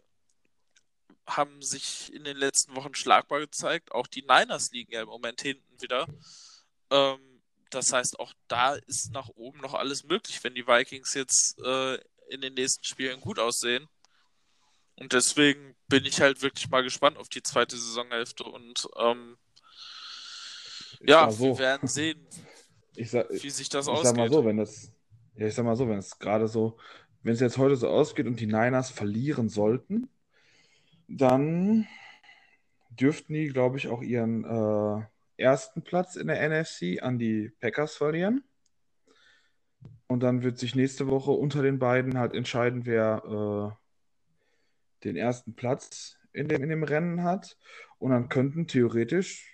haben 1.28 1.62
sich 1.62 2.14
in 2.14 2.24
den 2.24 2.38
letzten 2.38 2.76
Wochen 2.76 2.94
schlagbar 2.94 3.40
gezeigt. 3.40 3.92
Auch 3.92 4.08
die 4.08 4.24
Niners 4.24 4.72
liegen 4.72 4.92
ja 4.92 5.02
im 5.02 5.08
Moment 5.08 5.42
hinten 5.42 5.82
wieder. 5.82 6.08
Ähm, 6.90 7.42
das 7.70 7.94
heißt, 7.94 8.20
auch 8.20 8.34
da 8.48 8.76
ist 8.76 9.14
nach 9.14 9.30
oben 9.30 9.60
noch 9.62 9.74
alles 9.74 10.04
möglich, 10.04 10.44
wenn 10.44 10.56
die 10.56 10.68
Vikings 10.68 11.14
jetzt 11.14 11.60
äh, 11.64 11.96
in 12.30 12.42
den 12.42 12.54
nächsten 12.54 12.84
Spielen 12.84 13.22
gut 13.22 13.40
aussehen. 13.40 13.88
Und 14.96 15.14
deswegen 15.14 15.76
bin 15.88 16.06
ich 16.06 16.22
halt 16.22 16.42
wirklich 16.42 16.70
mal 16.70 16.84
gespannt 16.84 17.18
auf 17.18 17.30
die 17.30 17.42
zweite 17.42 17.78
Saisonhälfte 17.78 18.44
und 18.44 18.88
ähm, 19.00 19.38
ja, 21.00 21.32
so. 21.32 21.46
wir 21.46 21.58
werden 21.58 21.88
sehen, 21.88 22.28
sag, 23.04 23.30
wie 23.32 23.50
sich 23.50 23.70
das 23.70 23.88
ich 23.88 23.92
ausgeht. 23.92 24.08
Sag 24.08 24.18
mal 24.18 24.30
so, 24.30 24.46
wenn 24.46 24.58
das, 24.58 24.92
ja, 25.36 25.48
ich 25.48 25.56
sag 25.56 25.66
mal 25.66 25.76
so, 25.76 25.88
wenn 25.88 25.98
es 25.98 26.20
gerade 26.20 26.48
so 26.48 26.78
wenn 27.24 27.34
es 27.34 27.40
jetzt 27.40 27.58
heute 27.58 27.76
so 27.76 27.88
ausgeht 27.88 28.28
und 28.28 28.40
die 28.40 28.48
Niners 28.48 28.90
verlieren 28.90 29.50
sollten, 29.50 30.10
dann 31.08 31.88
dürften 32.90 33.34
die, 33.34 33.48
glaube 33.48 33.78
ich, 33.78 33.88
auch 33.88 34.02
ihren 34.02 34.44
äh, 34.44 35.06
ersten 35.38 35.84
Platz 35.84 36.16
in 36.16 36.28
der 36.28 36.48
NFC 36.50 37.02
an 37.02 37.20
die 37.20 37.52
Packers 37.60 37.96
verlieren. 37.96 38.44
Und 40.08 40.22
dann 40.24 40.44
wird 40.44 40.58
sich 40.58 40.76
nächste 40.76 41.08
Woche 41.08 41.32
unter 41.32 41.62
den 41.62 41.80
beiden 41.80 42.18
halt 42.18 42.34
entscheiden, 42.34 42.86
wer 42.86 43.74
äh, 43.74 45.06
den 45.06 45.16
ersten 45.16 45.56
Platz 45.56 46.18
in 46.34 46.48
dem, 46.48 46.62
in 46.64 46.70
dem 46.70 46.84
Rennen 46.84 47.24
hat. 47.24 47.58
Und 47.98 48.12
dann 48.12 48.30
könnten 48.30 48.68
theoretisch 48.68 49.52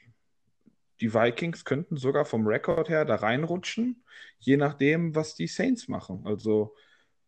die 1.02 1.14
Vikings 1.14 1.66
könnten 1.66 1.98
sogar 1.98 2.26
vom 2.26 2.48
Rekord 2.48 2.90
her 2.90 3.06
da 3.06 3.16
reinrutschen, 3.16 4.04
je 4.40 4.58
nachdem, 4.58 5.16
was 5.16 5.36
die 5.36 5.48
Saints 5.48 5.88
machen. 5.88 6.22
Also 6.26 6.76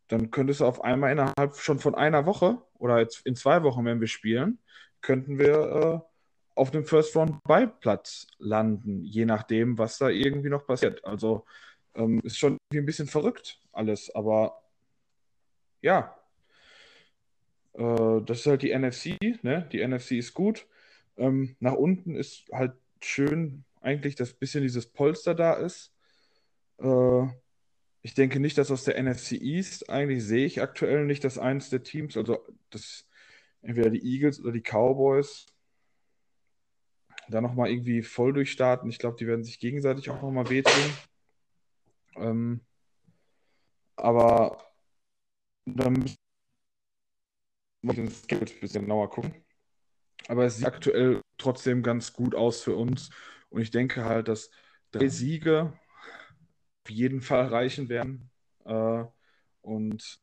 dann 0.10 0.32
könntest 0.32 0.60
du 0.60 0.66
auf 0.66 0.84
einmal 0.84 1.12
innerhalb 1.12 1.56
schon 1.56 1.80
von 1.80 1.96
einer 1.96 2.26
Woche 2.26 2.62
oder 2.78 3.00
jetzt 3.00 3.26
in 3.26 3.36
zwei 3.36 3.64
Wochen, 3.64 3.86
wenn 3.86 4.02
wir 4.02 4.08
spielen, 4.08 4.60
könnten 5.02 5.40
wir 5.40 6.04
äh, 6.06 6.10
auf 6.60 6.72
dem 6.72 6.86
First 6.86 7.16
Round 7.16 7.42
Beiplatz 7.44 8.28
landen, 8.40 9.04
je 9.06 9.26
nachdem, 9.26 9.78
was 9.78 9.98
da 9.98 10.10
irgendwie 10.10 10.50
noch 10.50 10.66
passiert. 10.66 11.06
Also 11.06 11.46
ähm, 11.96 12.20
ist 12.24 12.38
schon 12.38 12.58
ein 12.74 12.86
bisschen 12.86 13.08
verrückt 13.08 13.62
alles, 13.72 14.14
aber 14.14 14.62
ja. 15.82 16.16
Äh, 17.74 18.22
das 18.26 18.40
ist 18.40 18.46
halt 18.48 18.64
die 18.64 18.72
NFC, 18.78 19.18
ne? 19.44 19.70
Die 19.72 19.86
NFC 19.86 20.14
ist 20.14 20.34
gut. 20.34 20.68
Ähm, 21.18 21.56
nach 21.60 21.74
unten 21.74 22.16
ist 22.16 22.46
halt 22.52 22.74
schön 23.02 23.64
eigentlich, 23.82 24.16
dass 24.16 24.34
ein 24.34 24.40
bisschen 24.40 24.64
dieses 24.64 24.88
Polster 24.88 25.36
da 25.36 25.54
ist. 25.54 25.94
Äh, 26.80 27.28
ich 28.02 28.14
denke 28.14 28.40
nicht, 28.40 28.58
dass 28.58 28.72
aus 28.72 28.86
der 28.86 29.02
NFC 29.02 29.34
East 29.34 29.90
eigentlich 29.90 30.24
sehe 30.24 30.46
ich 30.46 30.62
aktuell 30.62 31.06
nicht, 31.06 31.24
dass 31.24 31.38
eines 31.38 31.70
der 31.70 31.84
Teams, 31.84 32.16
also 32.16 32.40
das 32.70 33.08
entweder 33.62 33.90
die 33.90 34.04
Eagles 34.04 34.40
oder 34.40 34.52
die 34.54 34.62
Cowboys, 34.62 35.46
da 37.28 37.42
nochmal 37.42 37.70
irgendwie 37.70 38.02
voll 38.02 38.34
durchstarten. 38.34 38.90
Ich 38.90 39.00
glaube, 39.00 39.18
die 39.18 39.28
werden 39.28 39.44
sich 39.44 39.60
gegenseitig 39.60 40.10
auch 40.10 40.22
nochmal 40.22 40.50
wehtun. 40.50 40.94
Ähm, 42.16 42.62
aber 43.96 44.58
dann 45.66 45.94
müssen 45.94 46.18
wir 47.82 47.94
den 47.94 48.10
Skills 48.10 48.54
ein 48.54 48.60
bisschen 48.62 48.84
genauer 48.84 49.10
gucken. 49.10 49.46
Aber 50.28 50.46
es 50.46 50.58
sieht 50.58 50.66
aktuell 50.66 51.22
trotzdem 51.38 51.84
ganz 51.84 52.14
gut 52.14 52.34
aus 52.34 52.62
für 52.62 52.76
uns. 52.76 53.10
Und 53.50 53.62
ich 53.62 53.72
denke 53.72 54.06
halt, 54.06 54.28
dass 54.28 54.52
drei 54.92 55.08
Siege 55.08 55.74
jeden 56.90 57.22
Fall 57.22 57.48
reichen 57.48 57.90
werden. 57.90 58.30
Äh, 58.66 59.04
und 59.62 60.20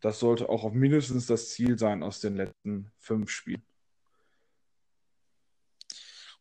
das 0.00 0.20
sollte 0.20 0.48
auch 0.48 0.64
auf 0.64 0.72
mindestens 0.72 1.26
das 1.26 1.50
Ziel 1.50 1.78
sein 1.78 2.02
aus 2.02 2.20
den 2.20 2.36
letzten 2.36 2.92
fünf 2.98 3.30
Spielen. 3.30 3.64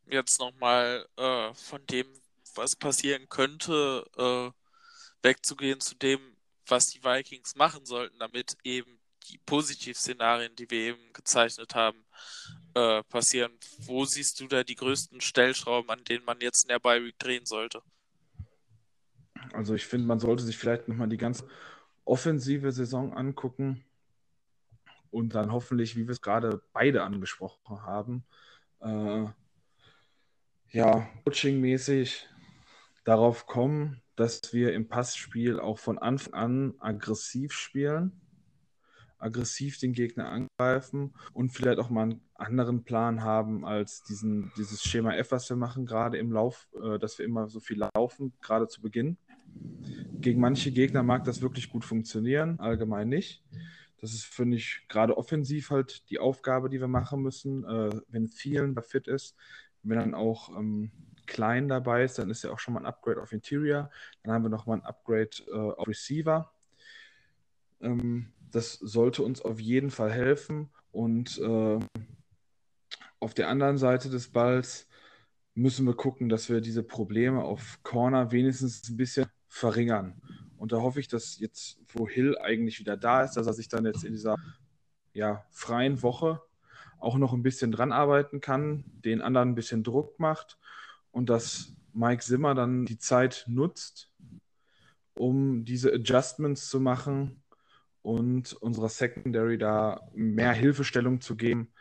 Jetzt 0.05 0.39
nochmal 0.39 1.07
äh, 1.17 1.53
von 1.53 1.86
dem, 1.88 2.07
was 2.55 2.75
passieren 2.75 3.29
könnte, 3.29 4.05
äh, 4.17 4.51
wegzugehen 5.25 5.79
zu 5.79 5.95
dem, 5.95 6.19
was 6.67 6.88
die 6.88 7.03
Vikings 7.03 7.55
machen 7.55 7.86
sollten, 7.86 8.19
damit 8.19 8.57
eben 8.63 8.99
die 9.29 9.38
Positivszenarien, 9.38 10.55
die 10.55 10.69
wir 10.69 10.79
eben 10.79 11.13
gezeichnet 11.13 11.73
haben, 11.75 12.05
äh, 12.73 13.03
passieren. 13.03 13.57
Wo 13.79 14.05
siehst 14.05 14.39
du 14.39 14.47
da 14.47 14.63
die 14.63 14.75
größten 14.75 15.21
Stellschrauben, 15.21 15.89
an 15.89 16.03
denen 16.03 16.25
man 16.25 16.41
jetzt 16.41 16.63
in 16.63 16.69
der 16.69 16.79
Bi-Week 16.79 17.17
drehen 17.17 17.45
sollte? 17.45 17.81
Also 19.51 19.73
ich 19.75 19.86
finde, 19.86 20.08
man 20.08 20.19
sollte 20.19 20.43
sich 20.43 20.58
vielleicht 20.58 20.88
nochmal 20.88 21.10
die 21.10 21.17
ganze 21.17 21.47
offensive 22.06 22.71
Saison 22.71 23.13
angucken 23.13 23.84
und 25.12 25.36
dann 25.36 25.51
hoffentlich, 25.51 25.95
wie 25.95 26.08
wir 26.08 26.12
es 26.12 26.21
gerade 26.21 26.62
beide 26.73 27.03
angesprochen 27.03 27.84
haben, 27.84 28.25
äh, 28.79 29.25
ja, 30.71 31.08
coachingmäßig 31.23 32.27
darauf 33.03 33.45
kommen, 33.45 34.01
dass 34.15 34.53
wir 34.53 34.73
im 34.73 34.88
Passspiel 34.88 35.60
auch 35.60 35.77
von 35.77 35.97
Anfang 35.97 36.34
an 36.34 36.73
aggressiv 36.79 37.53
spielen, 37.53 38.21
aggressiv 39.17 39.79
den 39.79 39.93
Gegner 39.93 40.29
angreifen 40.29 41.13
und 41.32 41.51
vielleicht 41.51 41.79
auch 41.79 41.89
mal 41.89 42.03
einen 42.03 42.21
anderen 42.34 42.84
Plan 42.84 43.23
haben 43.23 43.65
als 43.65 44.03
diesen, 44.03 44.51
dieses 44.58 44.84
Schema 44.84 45.15
F, 45.15 45.32
was 45.32 45.49
wir 45.49 45.58
machen, 45.58 45.86
gerade 45.86 46.17
im 46.17 46.32
Lauf, 46.32 46.67
äh, 46.84 46.99
dass 46.99 47.17
wir 47.19 47.25
immer 47.25 47.47
so 47.47 47.60
viel 47.60 47.82
laufen, 47.95 48.34
gerade 48.41 48.67
zu 48.67 48.82
Beginn. 48.82 49.17
Gegen 50.19 50.39
manche 50.39 50.71
Gegner 50.71 51.03
mag 51.03 51.25
das 51.25 51.41
wirklich 51.41 51.69
gut 51.69 51.83
funktionieren, 51.83 52.59
allgemein 52.59 53.09
nicht. 53.09 53.43
Das 53.99 54.13
ist, 54.13 54.25
finde 54.25 54.57
ich, 54.57 54.85
gerade 54.89 55.17
offensiv 55.17 55.69
halt 55.69 56.09
die 56.09 56.19
Aufgabe, 56.19 56.69
die 56.69 56.79
wir 56.79 56.87
machen 56.87 57.21
müssen. 57.21 57.63
Äh, 57.63 58.01
wenn 58.09 58.27
vielen 58.27 58.75
da 58.75 58.81
fit 58.81 59.07
ist, 59.07 59.35
wenn 59.81 59.97
dann 59.97 60.13
auch 60.13 60.49
ähm, 60.57 60.91
klein 61.25 61.67
dabei 61.67 62.03
ist, 62.03 62.19
dann 62.19 62.29
ist 62.29 62.43
ja 62.43 62.51
auch 62.51 62.59
schon 62.59 62.73
mal 62.73 62.81
ein 62.81 62.85
Upgrade 62.85 63.21
auf 63.21 63.31
Interior. 63.31 63.89
Dann 64.23 64.33
haben 64.33 64.43
wir 64.43 64.49
nochmal 64.49 64.79
ein 64.79 64.85
Upgrade 64.85 65.29
äh, 65.47 65.53
auf 65.53 65.87
Receiver. 65.87 66.51
Ähm, 67.81 68.31
das 68.51 68.73
sollte 68.73 69.23
uns 69.23 69.41
auf 69.41 69.59
jeden 69.59 69.89
Fall 69.89 70.11
helfen. 70.11 70.69
Und 70.91 71.39
äh, 71.39 71.79
auf 73.19 73.33
der 73.33 73.49
anderen 73.49 73.77
Seite 73.77 74.09
des 74.09 74.29
Balls 74.29 74.87
müssen 75.55 75.85
wir 75.85 75.95
gucken, 75.95 76.29
dass 76.29 76.49
wir 76.49 76.61
diese 76.61 76.83
Probleme 76.83 77.43
auf 77.43 77.79
Corner 77.83 78.31
wenigstens 78.31 78.87
ein 78.89 78.97
bisschen 78.97 79.27
verringern. 79.53 80.19
Und 80.57 80.71
da 80.71 80.81
hoffe 80.81 80.99
ich, 80.99 81.07
dass 81.07 81.37
jetzt, 81.39 81.79
wo 81.89 82.09
Hill 82.09 82.37
eigentlich 82.39 82.79
wieder 82.79 82.97
da 82.97 83.21
ist, 83.21 83.35
dass 83.35 83.45
er 83.45 83.53
sich 83.53 83.67
dann 83.67 83.85
jetzt 83.85 84.03
in 84.03 84.13
dieser 84.13 84.35
ja, 85.13 85.45
freien 85.51 86.01
Woche 86.01 86.41
auch 86.99 87.17
noch 87.17 87.33
ein 87.33 87.43
bisschen 87.43 87.71
dran 87.71 87.91
arbeiten 87.91 88.41
kann, 88.41 88.83
den 89.05 89.21
anderen 89.21 89.49
ein 89.49 89.55
bisschen 89.55 89.83
Druck 89.83 90.19
macht 90.19 90.57
und 91.11 91.29
dass 91.29 91.73
Mike 91.93 92.23
Zimmer 92.23 92.55
dann 92.55 92.85
die 92.85 92.97
Zeit 92.97 93.43
nutzt, 93.47 94.11
um 95.13 95.65
diese 95.65 95.93
Adjustments 95.93 96.67
zu 96.69 96.79
machen 96.79 97.43
und 98.01 98.53
unserer 98.53 98.89
Secondary 98.89 99.59
da 99.59 100.09
mehr 100.15 100.53
Hilfestellung 100.53 101.21
zu 101.21 101.35
geben, 101.35 101.71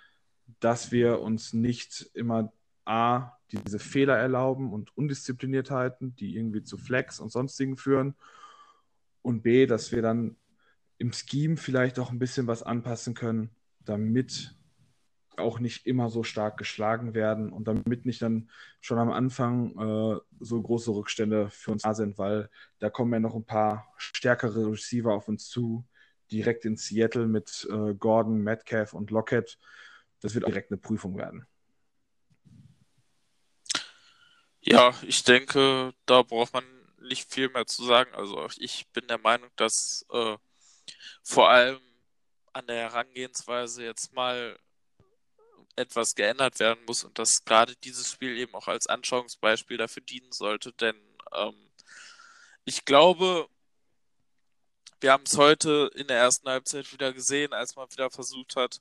dass 0.60 0.92
wir 0.92 1.20
uns 1.20 1.54
nicht 1.54 2.10
immer 2.12 2.52
A, 2.84 3.32
diese 3.50 3.78
Fehler 3.78 4.16
erlauben 4.16 4.72
und 4.72 4.96
Undiszipliniertheiten, 4.96 6.16
die 6.16 6.36
irgendwie 6.36 6.62
zu 6.62 6.76
Flex 6.76 7.20
und 7.20 7.30
sonstigen 7.30 7.76
führen. 7.76 8.14
Und 9.20 9.42
B, 9.42 9.66
dass 9.66 9.92
wir 9.92 10.02
dann 10.02 10.36
im 10.98 11.12
Scheme 11.12 11.56
vielleicht 11.56 11.98
auch 11.98 12.10
ein 12.10 12.18
bisschen 12.18 12.46
was 12.46 12.62
anpassen 12.62 13.14
können, 13.14 13.50
damit 13.80 14.54
auch 15.36 15.58
nicht 15.58 15.86
immer 15.86 16.10
so 16.10 16.22
stark 16.22 16.56
geschlagen 16.58 17.14
werden 17.14 17.52
und 17.52 17.66
damit 17.66 18.04
nicht 18.04 18.22
dann 18.22 18.50
schon 18.80 18.98
am 18.98 19.10
Anfang 19.10 19.70
äh, 19.78 20.20
so 20.40 20.62
große 20.62 20.90
Rückstände 20.90 21.48
für 21.50 21.72
uns 21.72 21.82
da 21.82 21.94
sind, 21.94 22.18
weil 22.18 22.50
da 22.78 22.90
kommen 22.90 23.12
ja 23.12 23.20
noch 23.20 23.34
ein 23.34 23.44
paar 23.44 23.92
stärkere 23.96 24.70
Receiver 24.70 25.12
auf 25.12 25.28
uns 25.28 25.48
zu, 25.48 25.86
direkt 26.30 26.64
in 26.64 26.76
Seattle 26.76 27.26
mit 27.26 27.66
äh, 27.70 27.94
Gordon, 27.94 28.42
Metcalf 28.42 28.92
und 28.92 29.10
Lockett. 29.10 29.58
Das 30.20 30.34
wird 30.34 30.44
auch 30.44 30.50
direkt 30.50 30.70
eine 30.70 30.78
Prüfung 30.78 31.16
werden. 31.16 31.46
Ja, 34.64 34.94
ich 35.02 35.24
denke, 35.24 35.92
da 36.06 36.22
braucht 36.22 36.52
man 36.52 36.64
nicht 37.00 37.32
viel 37.32 37.48
mehr 37.48 37.66
zu 37.66 37.84
sagen. 37.84 38.14
Also 38.14 38.48
ich 38.58 38.86
bin 38.92 39.08
der 39.08 39.18
Meinung, 39.18 39.50
dass 39.56 40.06
äh, 40.10 40.36
vor 41.24 41.50
allem 41.50 41.80
an 42.52 42.66
der 42.68 42.76
Herangehensweise 42.76 43.84
jetzt 43.84 44.12
mal 44.12 44.56
etwas 45.74 46.14
geändert 46.14 46.60
werden 46.60 46.84
muss 46.86 47.02
und 47.02 47.18
dass 47.18 47.44
gerade 47.44 47.74
dieses 47.76 48.10
Spiel 48.10 48.38
eben 48.38 48.54
auch 48.54 48.68
als 48.68 48.86
Anschauungsbeispiel 48.86 49.78
dafür 49.78 50.02
dienen 50.02 50.30
sollte, 50.30 50.72
denn 50.74 50.96
ähm, 51.32 51.70
ich 52.64 52.84
glaube, 52.84 53.48
wir 55.00 55.12
haben 55.12 55.24
es 55.26 55.36
heute 55.38 55.90
in 55.94 56.06
der 56.06 56.18
ersten 56.18 56.48
Halbzeit 56.48 56.92
wieder 56.92 57.12
gesehen, 57.12 57.52
als 57.52 57.74
man 57.74 57.90
wieder 57.90 58.10
versucht 58.10 58.54
hat, 58.56 58.80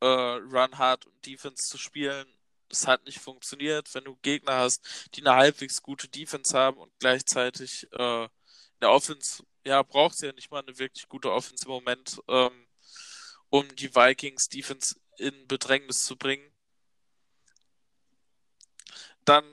äh, 0.00 0.06
Run 0.06 0.76
Hard 0.76 1.06
und 1.06 1.24
Defense 1.24 1.62
zu 1.68 1.78
spielen 1.78 2.26
es 2.70 2.86
hat 2.86 3.04
nicht 3.04 3.18
funktioniert, 3.18 3.92
wenn 3.94 4.04
du 4.04 4.16
Gegner 4.16 4.56
hast, 4.56 5.10
die 5.14 5.20
eine 5.20 5.36
halbwegs 5.36 5.82
gute 5.82 6.08
Defense 6.08 6.56
haben 6.56 6.78
und 6.78 6.92
gleichzeitig 6.98 7.86
äh, 7.92 8.24
in 8.24 8.80
der 8.80 8.90
Offense, 8.90 9.44
ja, 9.64 9.82
braucht 9.82 10.16
sie 10.16 10.26
ja 10.26 10.32
nicht 10.32 10.50
mal 10.50 10.62
eine 10.62 10.78
wirklich 10.78 11.08
gute 11.08 11.32
Offense 11.32 11.64
im 11.64 11.70
Moment, 11.70 12.20
ähm, 12.28 12.66
um 13.50 13.74
die 13.76 13.94
Vikings 13.94 14.48
Defense 14.48 14.96
in 15.18 15.46
Bedrängnis 15.46 16.04
zu 16.04 16.16
bringen. 16.16 16.50
Dann 19.24 19.44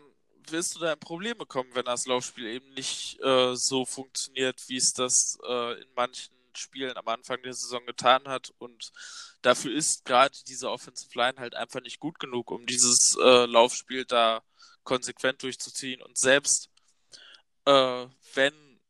wirst 0.49 0.75
du 0.75 0.79
da 0.79 0.93
in 0.93 0.99
Probleme 0.99 1.45
kommen, 1.45 1.73
wenn 1.75 1.85
das 1.85 2.07
Laufspiel 2.07 2.45
eben 2.47 2.73
nicht 2.73 3.19
äh, 3.21 3.55
so 3.55 3.85
funktioniert, 3.85 4.67
wie 4.67 4.77
es 4.77 4.93
das 4.93 5.37
äh, 5.47 5.81
in 5.81 5.87
manchen 5.95 6.40
Spielen 6.57 6.97
am 6.97 7.07
Anfang 7.07 7.41
der 7.43 7.53
Saison 7.53 7.85
getan 7.85 8.27
hat. 8.27 8.53
Und 8.57 8.91
dafür 9.41 9.73
ist 9.73 10.05
gerade 10.05 10.37
diese 10.47 10.69
Offensive 10.69 11.17
Line 11.17 11.37
halt 11.37 11.55
einfach 11.55 11.81
nicht 11.81 11.99
gut 11.99 12.19
genug, 12.19 12.51
um 12.51 12.65
dieses 12.65 13.15
äh, 13.17 13.45
Laufspiel 13.45 14.05
da 14.05 14.43
konsequent 14.83 15.43
durchzuziehen. 15.43 16.01
Und 16.01 16.17
selbst 16.17 16.69
äh, 17.65 18.07
wenn 18.33 18.81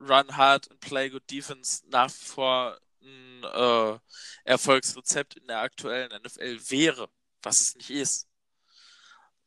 Run 0.00 0.36
Hard 0.36 0.68
und 0.68 0.80
Play 0.80 1.10
Good 1.10 1.30
Defense 1.30 1.82
nach 1.88 2.10
wie 2.10 2.24
vor 2.24 2.80
ein 3.02 3.44
äh, 3.44 3.98
Erfolgsrezept 4.44 5.36
in 5.36 5.46
der 5.46 5.60
aktuellen 5.60 6.10
NFL 6.22 6.58
wäre, 6.70 7.10
was 7.42 7.60
es 7.60 7.74
nicht 7.76 7.90
ist, 7.90 8.28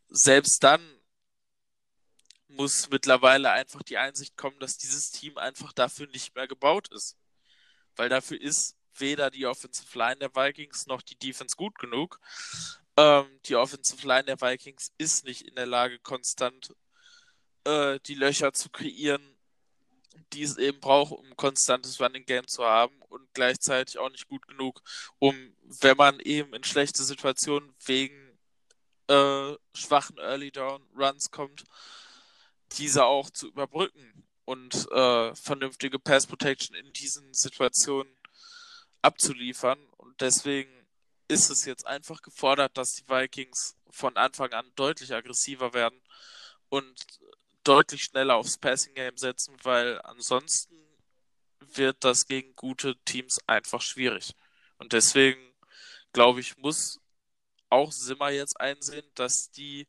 selbst 0.09 0.63
dann 0.63 0.81
muss 2.47 2.89
mittlerweile 2.89 3.51
einfach 3.51 3.81
die 3.81 3.97
Einsicht 3.97 4.35
kommen, 4.35 4.59
dass 4.59 4.77
dieses 4.77 5.11
Team 5.11 5.37
einfach 5.37 5.71
dafür 5.71 6.07
nicht 6.07 6.35
mehr 6.35 6.47
gebaut 6.47 6.89
ist 6.89 7.17
weil 7.95 8.09
dafür 8.09 8.39
ist 8.39 8.75
weder 8.95 9.31
die 9.31 9.45
Offensive 9.45 9.97
Line 9.97 10.17
der 10.17 10.35
Vikings 10.35 10.87
noch 10.87 11.01
die 11.01 11.17
Defense 11.17 11.55
gut 11.55 11.77
genug. 11.79 12.19
Ähm, 12.97 13.25
die 13.45 13.55
Offensive 13.55 14.05
Line 14.05 14.25
der 14.25 14.41
Vikings 14.41 14.91
ist 14.97 15.25
nicht 15.25 15.43
in 15.43 15.55
der 15.55 15.65
Lage, 15.65 15.99
konstant 15.99 16.75
äh, 17.63 17.99
die 18.05 18.15
Löcher 18.15 18.53
zu 18.53 18.69
kreieren, 18.69 19.37
die 20.33 20.43
es 20.43 20.57
eben 20.57 20.79
braucht, 20.79 21.13
um 21.13 21.25
ein 21.25 21.37
konstantes 21.37 21.99
Running 21.99 22.25
Game 22.25 22.47
zu 22.47 22.63
haben 22.63 23.01
und 23.03 23.33
gleichzeitig 23.33 23.97
auch 23.97 24.09
nicht 24.09 24.27
gut 24.27 24.47
genug, 24.47 24.81
um, 25.19 25.55
wenn 25.61 25.97
man 25.97 26.19
eben 26.19 26.53
in 26.53 26.63
schlechte 26.63 27.03
Situationen 27.03 27.73
wegen 27.85 28.37
äh, 29.07 29.53
schwachen 29.73 30.17
Early 30.17 30.51
Down 30.51 30.85
Runs 30.95 31.31
kommt, 31.31 31.63
diese 32.77 33.05
auch 33.05 33.29
zu 33.29 33.47
überbrücken 33.47 34.25
und 34.51 34.91
äh, 34.91 35.33
vernünftige 35.33 35.97
Pass 35.97 36.27
Protection 36.27 36.75
in 36.75 36.91
diesen 36.91 37.33
Situationen 37.33 38.13
abzuliefern. 39.01 39.79
Und 39.95 40.19
deswegen 40.19 40.69
ist 41.29 41.49
es 41.49 41.63
jetzt 41.63 41.87
einfach 41.87 42.21
gefordert, 42.21 42.77
dass 42.77 42.95
die 42.95 43.07
Vikings 43.07 43.77
von 43.89 44.17
Anfang 44.17 44.51
an 44.51 44.69
deutlich 44.75 45.13
aggressiver 45.13 45.73
werden 45.73 45.97
und 46.67 46.93
deutlich 47.63 48.03
schneller 48.03 48.35
aufs 48.35 48.57
Passing 48.57 48.93
Game 48.93 49.15
setzen, 49.15 49.55
weil 49.63 50.01
ansonsten 50.01 50.75
wird 51.59 52.03
das 52.03 52.25
gegen 52.25 52.53
gute 52.57 52.97
Teams 53.05 53.39
einfach 53.47 53.81
schwierig. 53.81 54.33
Und 54.79 54.91
deswegen 54.91 55.39
glaube 56.11 56.41
ich, 56.41 56.57
muss 56.57 56.99
auch 57.69 57.93
Simmer 57.93 58.31
jetzt 58.31 58.59
einsehen, 58.59 59.09
dass 59.15 59.49
die 59.49 59.87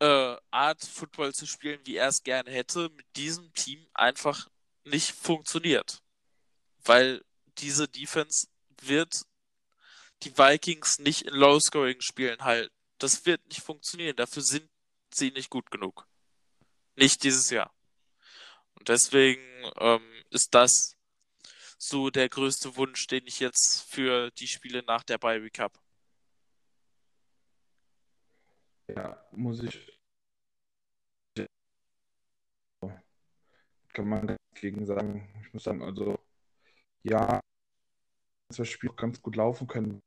äh, 0.00 0.36
Art 0.50 0.84
Football 0.84 1.34
zu 1.34 1.46
spielen, 1.46 1.80
wie 1.84 1.96
er 1.96 2.08
es 2.08 2.22
gerne 2.22 2.50
hätte, 2.50 2.90
mit 2.90 3.06
diesem 3.16 3.52
Team 3.54 3.86
einfach 3.94 4.48
nicht 4.84 5.12
funktioniert. 5.12 6.02
Weil 6.84 7.24
diese 7.58 7.88
Defense 7.88 8.48
wird 8.82 9.22
die 10.22 10.36
Vikings 10.36 10.98
nicht 10.98 11.22
in 11.22 11.34
Low-Scoring-Spielen 11.34 12.42
halten. 12.42 12.74
Das 12.98 13.26
wird 13.26 13.46
nicht 13.48 13.62
funktionieren. 13.62 14.16
Dafür 14.16 14.42
sind 14.42 14.68
sie 15.12 15.30
nicht 15.30 15.50
gut 15.50 15.70
genug. 15.70 16.06
Nicht 16.94 17.24
dieses 17.24 17.50
Jahr. 17.50 17.74
Und 18.74 18.88
deswegen 18.88 19.42
ähm, 19.78 20.24
ist 20.30 20.54
das 20.54 20.96
so 21.78 22.10
der 22.10 22.28
größte 22.28 22.76
Wunsch, 22.76 23.06
den 23.06 23.26
ich 23.26 23.40
jetzt 23.40 23.82
für 23.90 24.30
die 24.32 24.48
Spiele 24.48 24.82
nach 24.82 25.02
der 25.02 25.18
Bye 25.18 25.42
Week 25.42 25.58
habe. 25.58 25.78
Ja, 28.88 29.16
muss 29.32 29.62
ich. 29.62 29.92
Kann 33.92 34.08
man 34.08 34.36
gegen 34.54 34.84
sagen. 34.86 35.28
Ich 35.42 35.52
muss 35.52 35.64
sagen, 35.64 35.82
also, 35.82 36.18
ja, 37.02 37.40
das 38.48 38.68
Spiel 38.68 38.90
ganz 38.96 39.20
gut 39.22 39.36
laufen 39.36 39.66
können. 39.66 40.00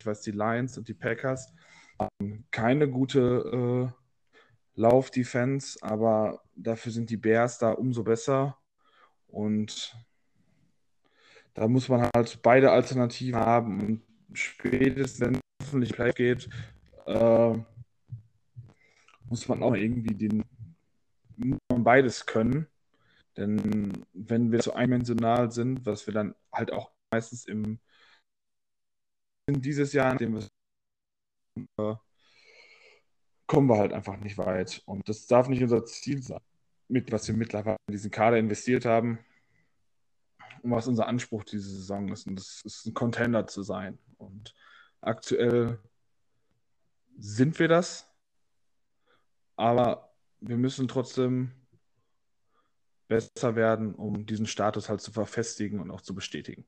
Ich 0.00 0.06
weiß, 0.06 0.22
die 0.22 0.32
Lions 0.32 0.78
und 0.78 0.88
die 0.88 0.94
Packers 0.94 1.52
haben 1.98 2.46
keine 2.50 2.88
gute 2.88 3.92
äh, 3.94 4.80
Lauf-Defense, 4.80 5.78
aber 5.82 6.42
dafür 6.56 6.92
sind 6.92 7.10
die 7.10 7.16
Bears 7.16 7.58
da 7.58 7.72
umso 7.72 8.02
besser. 8.02 8.58
Und 9.28 9.96
da 11.54 11.68
muss 11.68 11.88
man 11.88 12.08
halt 12.14 12.42
beide 12.42 12.72
Alternativen 12.72 13.38
haben. 13.38 13.80
Und 13.80 14.02
spätestens, 14.36 15.20
wenn 15.20 15.34
es 15.34 15.40
hoffentlich 15.62 15.92
Play 15.92 16.12
geht, 16.12 16.48
äh, 17.06 17.58
muss 19.28 19.48
man 19.48 19.62
auch 19.62 19.74
irgendwie 19.74 20.14
den 20.14 20.44
beides 21.68 22.26
können. 22.26 22.66
Denn 23.36 24.04
wenn 24.12 24.52
wir 24.52 24.60
so 24.62 24.72
eindimensional 24.74 25.50
sind, 25.50 25.86
was 25.86 26.06
wir 26.06 26.14
dann 26.14 26.34
halt 26.52 26.72
auch 26.72 26.92
meistens 27.10 27.46
im 27.46 27.80
dieses 29.48 29.92
Jahr, 29.92 30.12
in 30.12 30.18
dem 30.18 30.34
wir 30.34 30.48
äh, 31.78 31.96
kommen 33.46 33.68
wir 33.68 33.78
halt 33.78 33.92
einfach 33.92 34.16
nicht 34.18 34.38
weit. 34.38 34.82
Und 34.86 35.08
das 35.08 35.26
darf 35.26 35.48
nicht 35.48 35.62
unser 35.62 35.84
Ziel 35.84 36.22
sein, 36.22 36.40
mit 36.88 37.12
was 37.12 37.28
wir 37.28 37.36
mittlerweile 37.36 37.76
in 37.88 37.92
diesen 37.92 38.10
Kader 38.10 38.38
investiert 38.38 38.84
haben 38.84 39.18
und 40.62 40.70
was 40.70 40.86
unser 40.86 41.06
Anspruch 41.06 41.44
diese 41.44 41.68
Saison 41.68 42.08
ist. 42.08 42.26
Und 42.26 42.36
das 42.36 42.62
ist 42.64 42.86
ein 42.86 42.94
Contender 42.94 43.46
zu 43.46 43.62
sein. 43.62 43.98
Und 44.18 44.54
aktuell 45.00 45.78
sind 47.18 47.58
wir 47.58 47.68
das. 47.68 48.08
Aber 49.56 50.14
wir 50.40 50.56
müssen 50.56 50.88
trotzdem 50.88 51.52
besser 53.08 53.54
werden, 53.56 53.94
um 53.94 54.26
diesen 54.26 54.46
Status 54.46 54.88
halt 54.88 55.00
zu 55.00 55.12
verfestigen 55.12 55.80
und 55.80 55.90
auch 55.90 56.00
zu 56.00 56.14
bestätigen. 56.14 56.66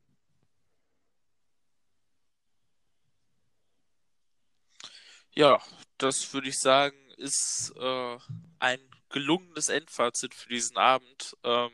Ja, 5.35 5.61
das 5.99 6.33
würde 6.33 6.49
ich 6.49 6.59
sagen, 6.59 6.97
ist 7.17 7.73
äh, 7.77 8.19
ein 8.59 8.79
gelungenes 9.09 9.69
Endfazit 9.69 10.35
für 10.35 10.49
diesen 10.49 10.77
Abend, 10.77 11.37
ähm, 11.43 11.73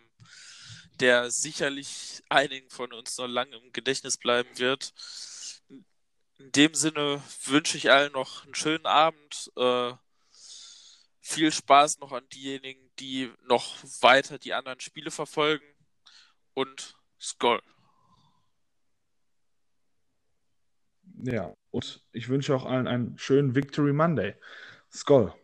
der 1.01 1.31
sicherlich 1.31 2.23
einigen 2.29 2.71
von 2.71 2.93
uns 2.93 3.19
noch 3.19 3.27
lange 3.27 3.57
im 3.57 3.73
Gedächtnis 3.73 4.17
bleiben 4.19 4.59
wird. 4.59 4.93
In 6.41 6.53
dem 6.53 6.73
Sinne 6.75 7.23
wünsche 7.45 7.77
ich 7.77 7.91
allen 7.91 8.13
noch 8.13 8.45
einen 8.45 8.55
schönen 8.55 8.87
Abend. 8.87 9.53
Äh, 9.57 9.93
viel 11.21 11.53
Spaß 11.53 12.01
noch 12.01 12.13
an 12.13 12.27
diejenigen, 12.31 12.81
die 12.99 13.31
noch 13.47 13.77
weiter 14.01 14.39
die 14.39 14.55
anderen 14.55 14.81
Spiele 14.81 15.11
verfolgen. 15.11 15.65
Und 16.55 16.97
Skoll. 17.21 17.61
Ja, 21.23 21.55
und 21.71 22.03
ich 22.13 22.31
wünsche 22.31 22.57
auch 22.57 22.65
allen 22.65 22.89
einen 22.89 23.19
schönen 23.19 23.55
Victory 23.55 23.93
Monday. 23.93 24.35
Skoll. 24.91 25.35